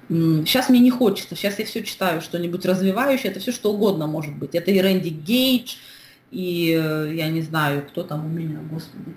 Сейчас 0.09 0.69
мне 0.69 0.79
не 0.79 0.91
хочется, 0.91 1.35
сейчас 1.35 1.59
я 1.59 1.65
все 1.65 1.83
читаю, 1.83 2.21
что-нибудь 2.21 2.65
развивающее, 2.65 3.31
это 3.31 3.41
все 3.41 3.53
что 3.53 3.73
угодно 3.73 4.07
может 4.07 4.37
быть. 4.37 4.55
Это 4.55 4.71
и 4.71 4.81
Рэнди 4.81 5.09
Гейдж, 5.09 5.75
и 6.31 6.79
э, 6.81 7.13
я 7.15 7.29
не 7.29 7.43
знаю, 7.43 7.85
кто 7.89 8.05
там 8.05 8.27
у 8.27 8.29
меня, 8.29 8.61
господи, 8.71 9.17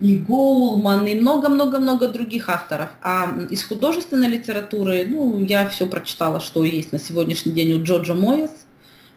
и 0.00 0.18
Гоулман, 0.18 1.06
и 1.06 1.14
много-много-много 1.14 2.08
других 2.08 2.50
авторов. 2.50 2.90
А 3.00 3.34
из 3.48 3.64
художественной 3.64 4.28
литературы, 4.28 5.06
ну, 5.08 5.42
я 5.42 5.68
все 5.68 5.86
прочитала, 5.86 6.40
что 6.40 6.64
есть 6.64 6.92
на 6.92 6.98
сегодняшний 6.98 7.52
день 7.52 7.72
у 7.72 7.82
Джорджа 7.82 8.14
Моэс. 8.14 8.50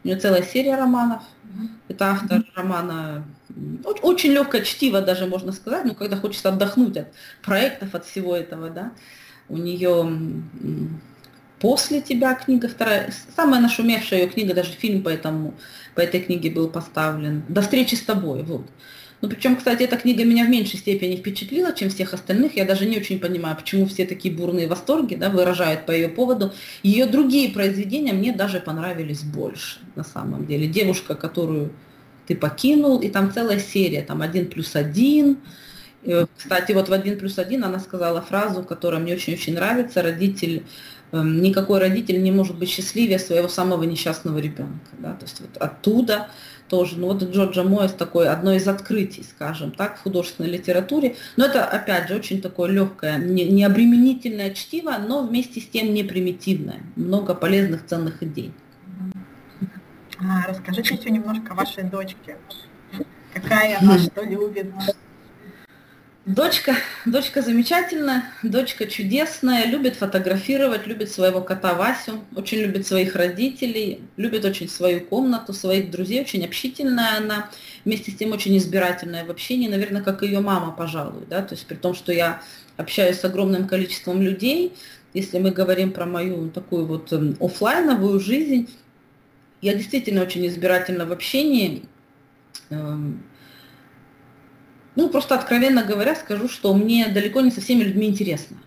У 0.03 0.07
него 0.07 0.19
целая 0.19 0.43
серия 0.43 0.77
романов. 0.77 1.23
Это 1.89 2.11
автор 2.11 2.43
романа 2.55 3.25
очень 3.83 4.31
легкое 4.31 4.61
чтиво 4.61 5.01
даже 5.01 5.25
можно 5.25 5.51
сказать, 5.51 5.85
но 5.85 5.93
когда 5.95 6.15
хочется 6.15 6.49
отдохнуть 6.49 6.97
от 6.97 7.07
проектов, 7.43 7.95
от 7.95 8.05
всего 8.05 8.35
этого, 8.35 8.69
да. 8.69 8.91
У 9.49 9.57
нее 9.57 10.43
после 11.59 12.01
тебя 12.01 12.33
книга 12.35 12.67
вторая, 12.67 13.13
самая 13.35 13.61
нашумевшая 13.61 14.21
ее 14.21 14.29
книга, 14.29 14.53
даже 14.53 14.71
фильм 14.71 15.03
по, 15.03 15.09
этому, 15.09 15.53
по 15.95 16.01
этой 16.01 16.21
книге 16.21 16.51
был 16.51 16.69
поставлен. 16.69 17.43
До 17.47 17.61
встречи 17.61 17.95
с 17.95 18.01
тобой, 18.01 18.43
вот. 18.43 18.65
Ну, 19.21 19.27
причем, 19.27 19.57
кстати, 19.57 19.83
эта 19.83 19.97
книга 19.97 20.23
меня 20.23 20.45
в 20.45 20.49
меньшей 20.49 20.79
степени 20.79 21.17
впечатлила, 21.17 21.73
чем 21.73 21.89
всех 21.89 22.13
остальных. 22.13 22.55
Я 22.55 22.63
даже 22.63 22.85
не 22.85 22.97
очень 22.97 23.19
понимаю, 23.19 23.57
почему 23.57 23.85
все 23.85 24.05
такие 24.05 24.33
бурные 24.33 24.67
восторги 24.67 25.15
да, 25.15 25.29
выражают 25.29 25.85
по 25.85 25.91
ее 25.91 26.07
поводу. 26.07 26.53
Ее 26.83 27.05
другие 27.05 27.49
произведения 27.51 28.13
мне 28.13 28.31
даже 28.31 28.61
понравились 28.61 29.23
больше, 29.23 29.79
на 29.95 30.05
самом 30.05 30.45
деле. 30.45 30.67
Девушка, 30.67 31.15
которую 31.15 31.73
ты 32.27 32.35
покинул, 32.35 32.99
и 32.99 33.09
там 33.09 33.33
целая 33.33 33.59
серия, 33.59 34.03
там 34.03 34.21
один 34.21 34.47
плюс 34.47 34.75
один. 34.77 35.39
Э, 36.03 36.25
кстати, 36.37 36.71
вот 36.71 36.87
в 36.87 36.93
один 36.93 37.19
плюс 37.19 37.37
один 37.39 37.65
она 37.65 37.79
сказала 37.79 38.21
фразу, 38.21 38.63
которая 38.63 39.01
мне 39.01 39.15
очень-очень 39.15 39.55
нравится. 39.55 40.01
Родитель 40.01 40.63
никакой 41.11 41.79
родитель 41.79 42.21
не 42.21 42.31
может 42.31 42.57
быть 42.57 42.69
счастливее 42.69 43.19
своего 43.19 43.47
самого 43.47 43.83
несчастного 43.83 44.37
ребенка. 44.39 44.89
Да? 44.99 45.13
То 45.13 45.25
есть 45.25 45.41
вот 45.41 45.57
оттуда 45.57 46.29
тоже, 46.67 46.97
ну 46.97 47.07
вот 47.07 47.23
Джорджа 47.23 47.63
Моэс 47.63 47.93
такой, 47.93 48.29
одно 48.29 48.53
из 48.53 48.67
открытий, 48.67 49.23
скажем 49.23 49.71
так, 49.71 49.97
в 49.97 50.03
художественной 50.03 50.49
литературе. 50.49 51.15
Но 51.35 51.45
это, 51.45 51.65
опять 51.65 52.07
же, 52.07 52.15
очень 52.15 52.41
такое 52.41 52.69
легкое, 52.69 53.17
не, 53.17 53.45
необременительное 53.45 54.53
чтиво, 54.53 54.95
но 54.97 55.25
вместе 55.25 55.59
с 55.59 55.67
тем 55.67 55.93
не 55.93 56.03
примитивное. 56.03 56.81
Много 56.95 57.33
полезных, 57.33 57.85
ценных 57.85 58.21
идей. 58.21 58.53
А, 60.19 60.47
расскажите 60.47 60.95
еще 60.95 61.09
немножко 61.09 61.53
о 61.53 61.55
вашей 61.55 61.83
дочке. 61.83 62.37
Какая 63.33 63.79
она, 63.79 63.97
что 63.99 64.23
любит? 64.23 64.71
Дочка, 66.29 66.75
дочка 67.07 67.41
замечательная, 67.41 68.23
дочка 68.43 68.85
чудесная, 68.85 69.65
любит 69.65 69.95
фотографировать, 69.95 70.85
любит 70.85 71.09
своего 71.09 71.41
кота 71.41 71.73
Васю, 71.73 72.23
очень 72.35 72.59
любит 72.59 72.85
своих 72.85 73.15
родителей, 73.15 74.01
любит 74.15 74.45
очень 74.45 74.69
свою 74.69 74.99
комнату, 75.01 75.53
своих 75.53 75.89
друзей, 75.89 76.21
очень 76.21 76.45
общительная 76.45 77.17
она, 77.17 77.49
вместе 77.83 78.11
с 78.11 78.15
тем 78.15 78.31
очень 78.31 78.55
избирательная 78.59 79.25
в 79.25 79.31
общении, 79.31 79.67
наверное, 79.67 80.03
как 80.03 80.21
ее 80.21 80.39
мама, 80.39 80.71
пожалуй, 80.71 81.23
да, 81.27 81.41
то 81.41 81.55
есть 81.55 81.65
при 81.65 81.77
том, 81.77 81.95
что 81.95 82.13
я 82.13 82.43
общаюсь 82.77 83.17
с 83.17 83.25
огромным 83.25 83.67
количеством 83.67 84.21
людей, 84.21 84.73
если 85.15 85.39
мы 85.39 85.49
говорим 85.49 85.91
про 85.91 86.05
мою 86.05 86.51
такую 86.51 86.85
вот 86.85 87.11
эм, 87.11 87.37
офлайновую 87.39 88.19
жизнь, 88.19 88.69
я 89.63 89.73
действительно 89.73 90.21
очень 90.21 90.45
избирательна 90.45 91.07
в 91.07 91.11
общении, 91.11 91.85
эм, 92.69 93.23
ну, 94.95 95.09
просто 95.09 95.35
откровенно 95.35 95.83
говоря, 95.83 96.15
скажу, 96.15 96.47
что 96.47 96.73
мне 96.73 97.07
далеко 97.07 97.41
не 97.41 97.51
со 97.51 97.61
всеми 97.61 97.83
людьми 97.83 98.07
интересно. 98.07 98.57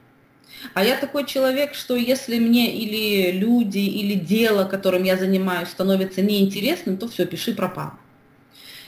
А 0.75 0.85
я 0.85 0.97
такой 0.97 1.27
человек, 1.27 1.75
что 1.75 1.97
если 1.97 2.39
мне 2.39 2.77
или 2.77 3.33
люди, 3.33 3.79
или 3.79 4.15
дело, 4.15 4.65
которым 4.65 5.03
я 5.03 5.17
занимаюсь, 5.17 5.69
становится 5.69 6.23
неинтересным, 6.23 6.97
то 6.97 7.09
все, 7.09 7.27
пиши 7.27 7.53
пропало. 7.53 7.99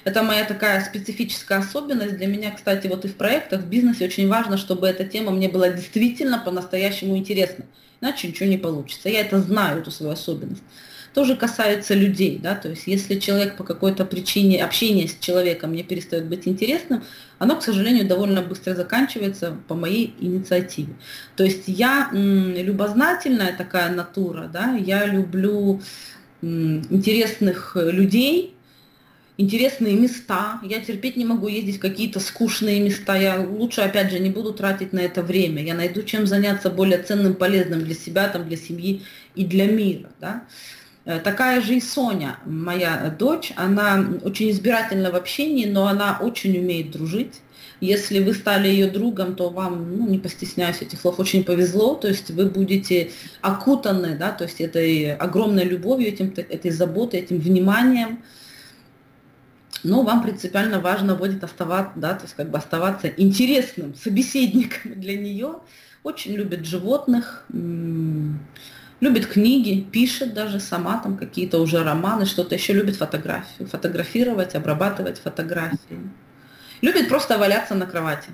Это 0.04 0.22
моя 0.22 0.44
такая 0.44 0.84
специфическая 0.84 1.58
особенность. 1.58 2.16
Для 2.16 2.26
меня, 2.26 2.52
кстати, 2.52 2.86
вот 2.86 3.04
и 3.04 3.08
в 3.08 3.16
проектах, 3.16 3.62
в 3.62 3.66
бизнесе 3.66 4.04
очень 4.04 4.28
важно, 4.28 4.56
чтобы 4.56 4.86
эта 4.86 5.04
тема 5.04 5.32
мне 5.32 5.48
была 5.48 5.70
действительно 5.70 6.38
по-настоящему 6.38 7.16
интересна. 7.16 7.64
Иначе 8.00 8.28
ничего 8.28 8.48
не 8.48 8.58
получится. 8.58 9.08
Я 9.08 9.20
это 9.20 9.40
знаю, 9.40 9.80
эту 9.80 9.90
свою 9.90 10.12
особенность 10.12 10.62
тоже 11.14 11.36
касается 11.36 11.94
людей, 11.94 12.40
да, 12.42 12.56
то 12.56 12.68
есть 12.68 12.86
если 12.86 13.18
человек 13.20 13.56
по 13.56 13.62
какой-то 13.64 14.04
причине, 14.04 14.64
общение 14.64 15.06
с 15.06 15.16
человеком 15.20 15.70
мне 15.70 15.84
перестает 15.84 16.26
быть 16.26 16.48
интересным, 16.48 17.04
оно, 17.38 17.56
к 17.56 17.62
сожалению, 17.62 18.06
довольно 18.06 18.42
быстро 18.42 18.74
заканчивается 18.74 19.56
по 19.68 19.74
моей 19.74 20.14
инициативе. 20.18 20.94
То 21.36 21.44
есть 21.44 21.64
я 21.68 22.10
м, 22.12 22.54
любознательная 22.56 23.56
такая 23.56 23.90
натура, 23.92 24.50
да, 24.52 24.74
я 24.74 25.06
люблю 25.06 25.80
м, 26.42 26.82
интересных 26.90 27.76
людей, 27.76 28.54
интересные 29.36 29.94
места. 29.94 30.60
Я 30.62 30.80
терпеть 30.80 31.16
не 31.16 31.24
могу 31.24 31.48
ездить 31.48 31.78
в 31.78 31.80
какие-то 31.80 32.20
скучные 32.20 32.80
места. 32.80 33.16
Я 33.16 33.40
лучше, 33.40 33.80
опять 33.80 34.10
же, 34.10 34.18
не 34.18 34.30
буду 34.30 34.52
тратить 34.52 34.92
на 34.92 35.00
это 35.00 35.22
время. 35.22 35.62
Я 35.62 35.74
найду 35.74 36.02
чем 36.02 36.26
заняться 36.26 36.70
более 36.70 37.02
ценным, 37.02 37.34
полезным 37.34 37.84
для 37.84 37.94
себя, 37.94 38.28
там, 38.28 38.46
для 38.46 38.56
семьи 38.56 39.02
и 39.34 39.44
для 39.44 39.66
мира. 39.66 40.10
Да? 40.20 40.44
Э, 41.06 41.20
такая 41.20 41.60
же 41.60 41.76
и 41.76 41.80
Соня, 41.80 42.38
моя 42.46 43.14
дочь, 43.18 43.52
она 43.56 44.04
очень 44.22 44.50
избирательна 44.50 45.10
в 45.10 45.16
общении, 45.16 45.66
но 45.66 45.86
она 45.86 46.18
очень 46.20 46.58
умеет 46.58 46.90
дружить. 46.90 47.40
Если 47.80 48.20
вы 48.20 48.32
стали 48.32 48.68
ее 48.68 48.88
другом, 48.88 49.34
то 49.34 49.50
вам, 49.50 49.96
ну, 49.98 50.08
не 50.08 50.18
постесняюсь 50.18 50.80
этих 50.80 51.00
слов, 51.00 51.20
очень 51.20 51.44
повезло, 51.44 51.94
то 51.94 52.08
есть 52.08 52.30
вы 52.30 52.46
будете 52.46 53.10
окутаны, 53.42 54.16
да, 54.16 54.32
то 54.32 54.44
есть 54.44 54.60
этой 54.60 55.14
огромной 55.14 55.64
любовью, 55.64 56.08
этим, 56.08 56.32
этой 56.36 56.70
заботой, 56.70 57.20
этим 57.20 57.38
вниманием, 57.38 58.22
но 59.82 60.02
вам 60.02 60.22
принципиально 60.22 60.80
важно 60.80 61.14
будет 61.14 61.44
оставаться, 61.44 61.92
да, 61.96 62.14
то 62.14 62.22
есть 62.22 62.34
как 62.34 62.50
бы 62.50 62.56
оставаться 62.56 63.08
интересным 63.08 63.94
собеседником 64.02 64.98
для 64.98 65.18
нее. 65.18 65.56
Очень 66.02 66.34
любит 66.34 66.66
животных, 66.66 67.46
любит 69.00 69.26
книги, 69.26 69.80
пишет 69.80 70.34
даже 70.34 70.60
сама 70.60 70.98
там 70.98 71.16
какие-то 71.16 71.60
уже 71.60 71.82
романы, 71.82 72.26
что-то 72.26 72.54
еще 72.54 72.72
любит 72.72 72.96
фотографию, 72.96 73.68
фотографировать, 73.68 74.54
обрабатывать 74.54 75.18
фотографии. 75.18 76.10
Любит 76.80 77.08
просто 77.08 77.38
валяться 77.38 77.74
на 77.74 77.86
кровати. 77.86 78.30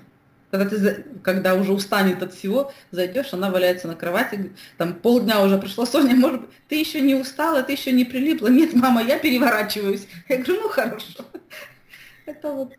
Когда, 0.50 0.68
ты, 0.68 1.04
когда 1.22 1.54
уже 1.54 1.72
устанет 1.72 2.22
от 2.24 2.34
всего, 2.34 2.72
зайдешь, 2.90 3.32
она 3.32 3.50
валяется 3.50 3.86
на 3.86 3.94
кровати, 3.94 4.52
там 4.78 4.94
полдня 4.94 5.42
уже 5.42 5.58
прошло, 5.58 5.86
Соня, 5.86 6.16
может 6.16 6.40
быть, 6.40 6.50
ты 6.68 6.74
еще 6.74 7.00
не 7.00 7.14
устала, 7.14 7.62
ты 7.62 7.72
еще 7.72 7.92
не 7.92 8.04
прилипла. 8.04 8.48
Нет, 8.48 8.74
мама, 8.74 9.02
я 9.02 9.18
переворачиваюсь. 9.18 10.08
Я 10.28 10.38
говорю, 10.38 10.62
ну 10.62 10.68
хорошо. 10.68 11.24
Это 12.26 12.50
вот 12.52 12.72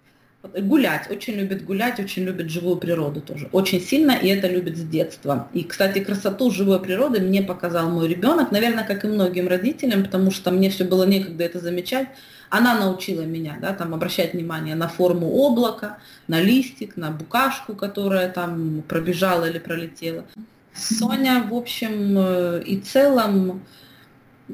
Гулять, 0.44 1.10
очень 1.12 1.36
любит 1.36 1.64
гулять, 1.66 2.00
очень 2.00 2.24
любит 2.24 2.50
живую 2.50 2.78
природу 2.78 3.22
тоже. 3.22 3.48
Очень 3.52 3.80
сильно, 3.80 4.12
и 4.12 4.28
это 4.28 4.48
любит 4.48 4.76
с 4.76 4.82
детства. 4.82 5.48
И, 5.54 5.64
кстати, 5.64 6.00
красоту 6.00 6.50
живой 6.50 6.82
природы 6.82 7.20
мне 7.20 7.44
показал 7.44 7.90
мой 7.92 8.08
ребенок, 8.08 8.52
наверное, 8.52 8.84
как 8.84 9.06
и 9.06 9.08
многим 9.08 9.48
родителям, 9.48 10.04
потому 10.04 10.32
что 10.32 10.50
мне 10.50 10.72
все 10.72 10.84
было 10.84 11.04
некогда 11.04 11.44
это 11.44 11.60
замечать. 11.60 12.08
Она 12.50 12.78
научила 12.78 13.22
меня, 13.22 13.58
да, 13.62 13.72
там, 13.74 13.94
обращать 13.94 14.34
внимание 14.34 14.76
на 14.76 14.88
форму 14.88 15.28
облака, 15.28 16.00
на 16.28 16.42
листик, 16.42 16.98
на 16.98 17.12
букашку, 17.12 17.76
которая 17.76 18.28
там 18.30 18.84
пробежала 18.88 19.48
или 19.48 19.60
пролетела. 19.60 20.26
Соня, 20.74 21.46
в 21.50 21.54
общем 21.54 22.18
э, 22.18 22.64
и 22.66 22.80
целом, 22.80 23.62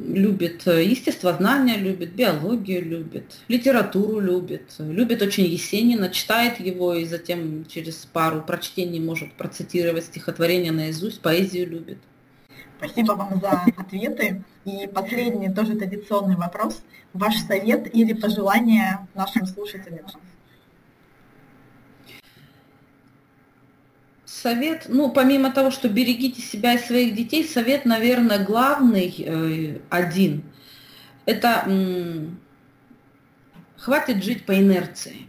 любит 0.07 0.67
э, 0.67 0.83
естествознание, 0.83 1.77
любит 1.77 2.13
биологию, 2.13 2.83
любит 2.83 3.39
литературу, 3.47 4.19
любит, 4.19 4.75
любит 4.79 5.21
очень 5.21 5.45
Есенина, 5.45 6.09
читает 6.09 6.59
его 6.59 6.93
и 6.93 7.05
затем 7.05 7.65
через 7.65 8.05
пару 8.05 8.41
прочтений 8.41 8.99
может 8.99 9.33
процитировать 9.33 10.05
стихотворение 10.05 10.71
наизусть, 10.71 11.21
поэзию 11.21 11.69
любит. 11.69 11.97
Спасибо 12.77 13.13
вам 13.13 13.39
за 13.41 13.63
ответы. 13.75 14.43
И 14.65 14.87
последний 14.87 15.51
тоже 15.51 15.75
традиционный 15.75 16.35
вопрос. 16.35 16.81
Ваш 17.13 17.37
совет 17.37 17.93
или 17.95 18.13
пожелание 18.13 19.07
нашим 19.15 19.45
слушателям? 19.47 20.05
Совет, 24.41 24.85
ну, 24.87 25.09
помимо 25.11 25.51
того, 25.51 25.71
что 25.71 25.89
берегите 25.89 26.41
себя 26.41 26.73
и 26.73 26.77
своих 26.77 27.15
детей, 27.15 27.43
совет, 27.47 27.85
наверное, 27.85 28.43
главный 28.43 29.13
э, 29.17 29.79
один. 29.89 30.43
Это 31.25 31.67
хватит 33.77 34.23
жить 34.23 34.45
по 34.45 34.57
инерции. 34.57 35.27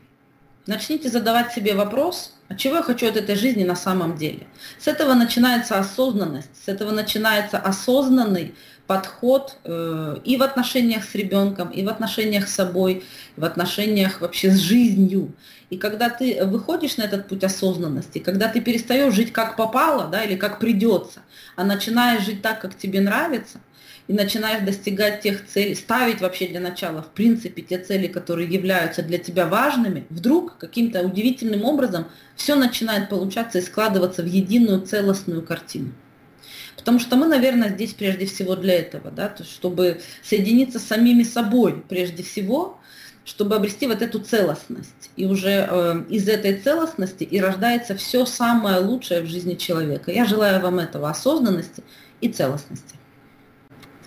Начните 0.66 1.08
задавать 1.08 1.52
себе 1.52 1.74
вопрос, 1.74 2.34
а 2.48 2.54
чего 2.54 2.76
я 2.76 2.82
хочу 2.82 3.08
от 3.08 3.16
этой 3.16 3.36
жизни 3.36 3.64
на 3.64 3.74
самом 3.74 4.16
деле. 4.16 4.46
С 4.78 4.86
этого 4.86 5.14
начинается 5.14 5.78
осознанность, 5.78 6.50
с 6.64 6.68
этого 6.68 6.90
начинается 6.90 7.58
осознанный 7.58 8.54
подход 8.88 9.58
э, 9.64 10.16
и 10.24 10.38
в 10.38 10.42
отношениях 10.42 11.04
с 11.04 11.14
ребенком, 11.14 11.68
и 11.68 11.84
в 11.84 11.90
отношениях 11.90 12.48
с 12.48 12.54
собой, 12.54 13.04
и 13.36 13.40
в 13.40 13.44
отношениях 13.44 14.22
вообще 14.22 14.50
с 14.50 14.56
жизнью. 14.56 15.34
И 15.68 15.76
когда 15.76 16.08
ты 16.08 16.42
выходишь 16.46 16.96
на 16.96 17.02
этот 17.02 17.28
путь 17.28 17.44
осознанности, 17.44 18.18
когда 18.18 18.48
ты 18.48 18.62
перестаешь 18.62 19.12
жить 19.12 19.30
как 19.30 19.56
попало, 19.56 20.08
да, 20.10 20.24
или 20.24 20.36
как 20.36 20.58
придется, 20.58 21.20
а 21.54 21.64
начинаешь 21.64 22.24
жить 22.24 22.40
так, 22.40 22.62
как 22.62 22.76
тебе 22.78 23.02
нравится, 23.02 23.60
и 24.08 24.14
начинаешь 24.14 24.64
достигать 24.64 25.20
тех 25.20 25.46
целей, 25.46 25.74
ставить 25.74 26.22
вообще 26.22 26.48
для 26.48 26.60
начала, 26.60 27.02
в 27.02 27.08
принципе, 27.08 27.60
те 27.60 27.76
цели, 27.76 28.06
которые 28.06 28.48
являются 28.48 29.02
для 29.02 29.18
тебя 29.18 29.46
важными, 29.46 30.06
вдруг 30.08 30.56
каким-то 30.56 31.02
удивительным 31.02 31.64
образом 31.64 32.06
все 32.36 32.54
начинает 32.54 33.10
получаться 33.10 33.58
и 33.58 33.62
складываться 33.62 34.22
в 34.22 34.26
единую 34.26 34.80
целостную 34.80 35.42
картину. 35.42 35.92
Потому 36.88 37.00
что 37.00 37.16
мы, 37.16 37.26
наверное, 37.26 37.68
здесь 37.68 37.92
прежде 37.92 38.24
всего 38.24 38.56
для 38.56 38.78
этого, 38.78 39.10
да, 39.10 39.28
то 39.28 39.42
есть 39.42 39.54
чтобы 39.54 40.00
соединиться 40.22 40.78
с 40.78 40.84
самими 40.84 41.22
собой 41.22 41.84
прежде 41.86 42.22
всего, 42.22 42.78
чтобы 43.26 43.56
обрести 43.56 43.86
вот 43.86 44.00
эту 44.00 44.20
целостность. 44.20 45.10
И 45.14 45.26
уже 45.26 45.68
э, 45.68 46.04
из 46.08 46.26
этой 46.30 46.58
целостности 46.58 47.24
и 47.24 47.38
рождается 47.42 47.94
все 47.94 48.24
самое 48.24 48.78
лучшее 48.78 49.20
в 49.20 49.26
жизни 49.26 49.52
человека. 49.56 50.10
Я 50.10 50.24
желаю 50.24 50.62
вам 50.62 50.78
этого 50.78 51.10
осознанности 51.10 51.84
и 52.22 52.30
целостности. 52.30 52.94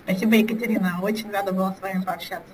Спасибо, 0.04 0.34
Екатерина. 0.34 0.98
Очень 1.00 1.30
рада 1.30 1.52
была 1.52 1.76
с 1.78 1.80
вами 1.80 2.02
пообщаться. 2.02 2.52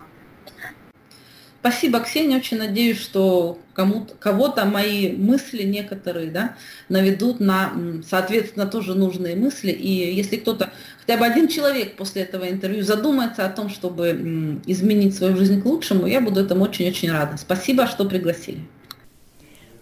Спасибо, 1.61 2.01
Ксения. 2.01 2.39
Очень 2.39 2.59
надеюсь, 2.59 3.01
что 3.01 3.59
кому-то, 3.75 4.15
кого-то 4.15 4.65
мои 4.65 5.13
мысли 5.13 5.65
некоторые 5.65 6.31
да, 6.31 6.57
наведут 6.89 7.41
на, 7.41 7.73
соответственно, 8.09 8.67
тоже 8.67 8.95
нужные 8.95 9.35
мысли. 9.35 9.73
И 9.73 10.15
если 10.15 10.37
кто-то, 10.37 10.71
хотя 11.01 11.19
бы 11.19 11.27
один 11.27 11.49
человек 11.49 11.97
после 11.97 12.23
этого 12.23 12.49
интервью 12.49 12.85
задумается 12.85 13.45
о 13.45 13.51
том, 13.51 13.71
чтобы 13.71 14.61
изменить 14.67 15.17
свою 15.17 15.37
жизнь 15.37 15.61
к 15.61 15.67
лучшему, 15.67 16.07
я 16.07 16.21
буду 16.21 16.41
этому 16.41 16.63
очень-очень 16.63 17.11
рада. 17.11 17.37
Спасибо, 17.37 17.87
что 17.87 18.05
пригласили. 18.05 18.61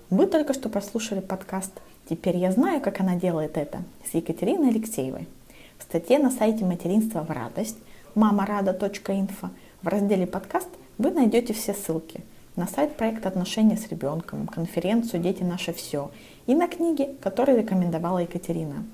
Вы 0.08 0.26
только 0.26 0.54
что 0.54 0.68
прослушали 0.70 1.20
подкаст 1.20 1.72
«Теперь 2.08 2.36
я 2.36 2.52
знаю, 2.52 2.80
как 2.80 3.00
она 3.00 3.16
делает 3.16 3.58
это» 3.58 3.82
с 4.10 4.14
Екатериной 4.14 4.70
Алексеевой. 4.70 5.28
В 5.78 5.82
статье 5.82 6.18
на 6.18 6.30
сайте 6.30 6.64
«Материнство 6.64 7.22
в 7.22 7.30
радость» 7.30 7.76
мамарада.инфо 8.14 9.50
в 9.82 9.88
разделе 9.88 10.26
«Подкаст» 10.26 10.68
вы 10.98 11.10
найдете 11.10 11.52
все 11.52 11.74
ссылки 11.74 12.20
на 12.56 12.66
сайт 12.66 12.96
проекта 12.96 13.28
«Отношения 13.28 13.76
с 13.76 13.88
ребенком», 13.88 14.46
конференцию 14.46 15.22
«Дети 15.22 15.42
наше 15.42 15.74
все» 15.74 16.10
и 16.46 16.54
на 16.54 16.68
книги, 16.68 17.14
которые 17.20 17.58
рекомендовала 17.58 18.20
Екатерина. 18.20 18.86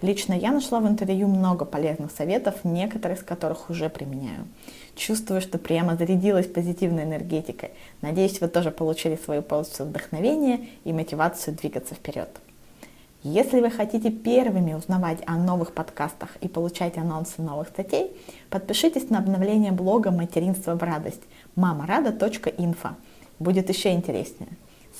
Лично 0.00 0.32
я 0.32 0.52
нашла 0.52 0.80
в 0.80 0.88
интервью 0.88 1.28
много 1.28 1.66
полезных 1.66 2.12
советов, 2.12 2.64
некоторые 2.64 3.18
из 3.18 3.22
которых 3.22 3.68
уже 3.68 3.90
применяю. 3.90 4.48
Чувствую, 4.96 5.42
что 5.42 5.58
прямо 5.58 5.96
зарядилась 5.96 6.46
позитивной 6.46 7.04
энергетикой. 7.04 7.72
Надеюсь, 8.00 8.40
вы 8.40 8.48
тоже 8.48 8.70
получили 8.70 9.16
свою 9.16 9.42
порцию 9.42 9.88
вдохновения 9.88 10.68
и 10.84 10.94
мотивацию 10.94 11.54
двигаться 11.54 11.94
вперед. 11.94 12.30
Если 13.22 13.60
вы 13.60 13.70
хотите 13.70 14.10
первыми 14.10 14.72
узнавать 14.72 15.18
о 15.26 15.36
новых 15.36 15.74
подкастах 15.74 16.30
и 16.40 16.48
получать 16.48 16.96
анонсы 16.96 17.42
новых 17.42 17.68
статей, 17.68 18.16
подпишитесь 18.48 19.10
на 19.10 19.18
обновление 19.18 19.72
блога 19.72 20.10
«Материнство 20.10 20.74
в 20.74 20.82
радость» 20.82 21.20
мамарада.инфо. 21.56 22.90
Будет 23.38 23.68
еще 23.68 23.92
интереснее. 23.92 24.50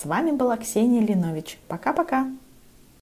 С 0.00 0.04
вами 0.04 0.30
была 0.30 0.56
Ксения 0.56 1.02
Линович. 1.02 1.58
Пока-пока! 1.68 2.26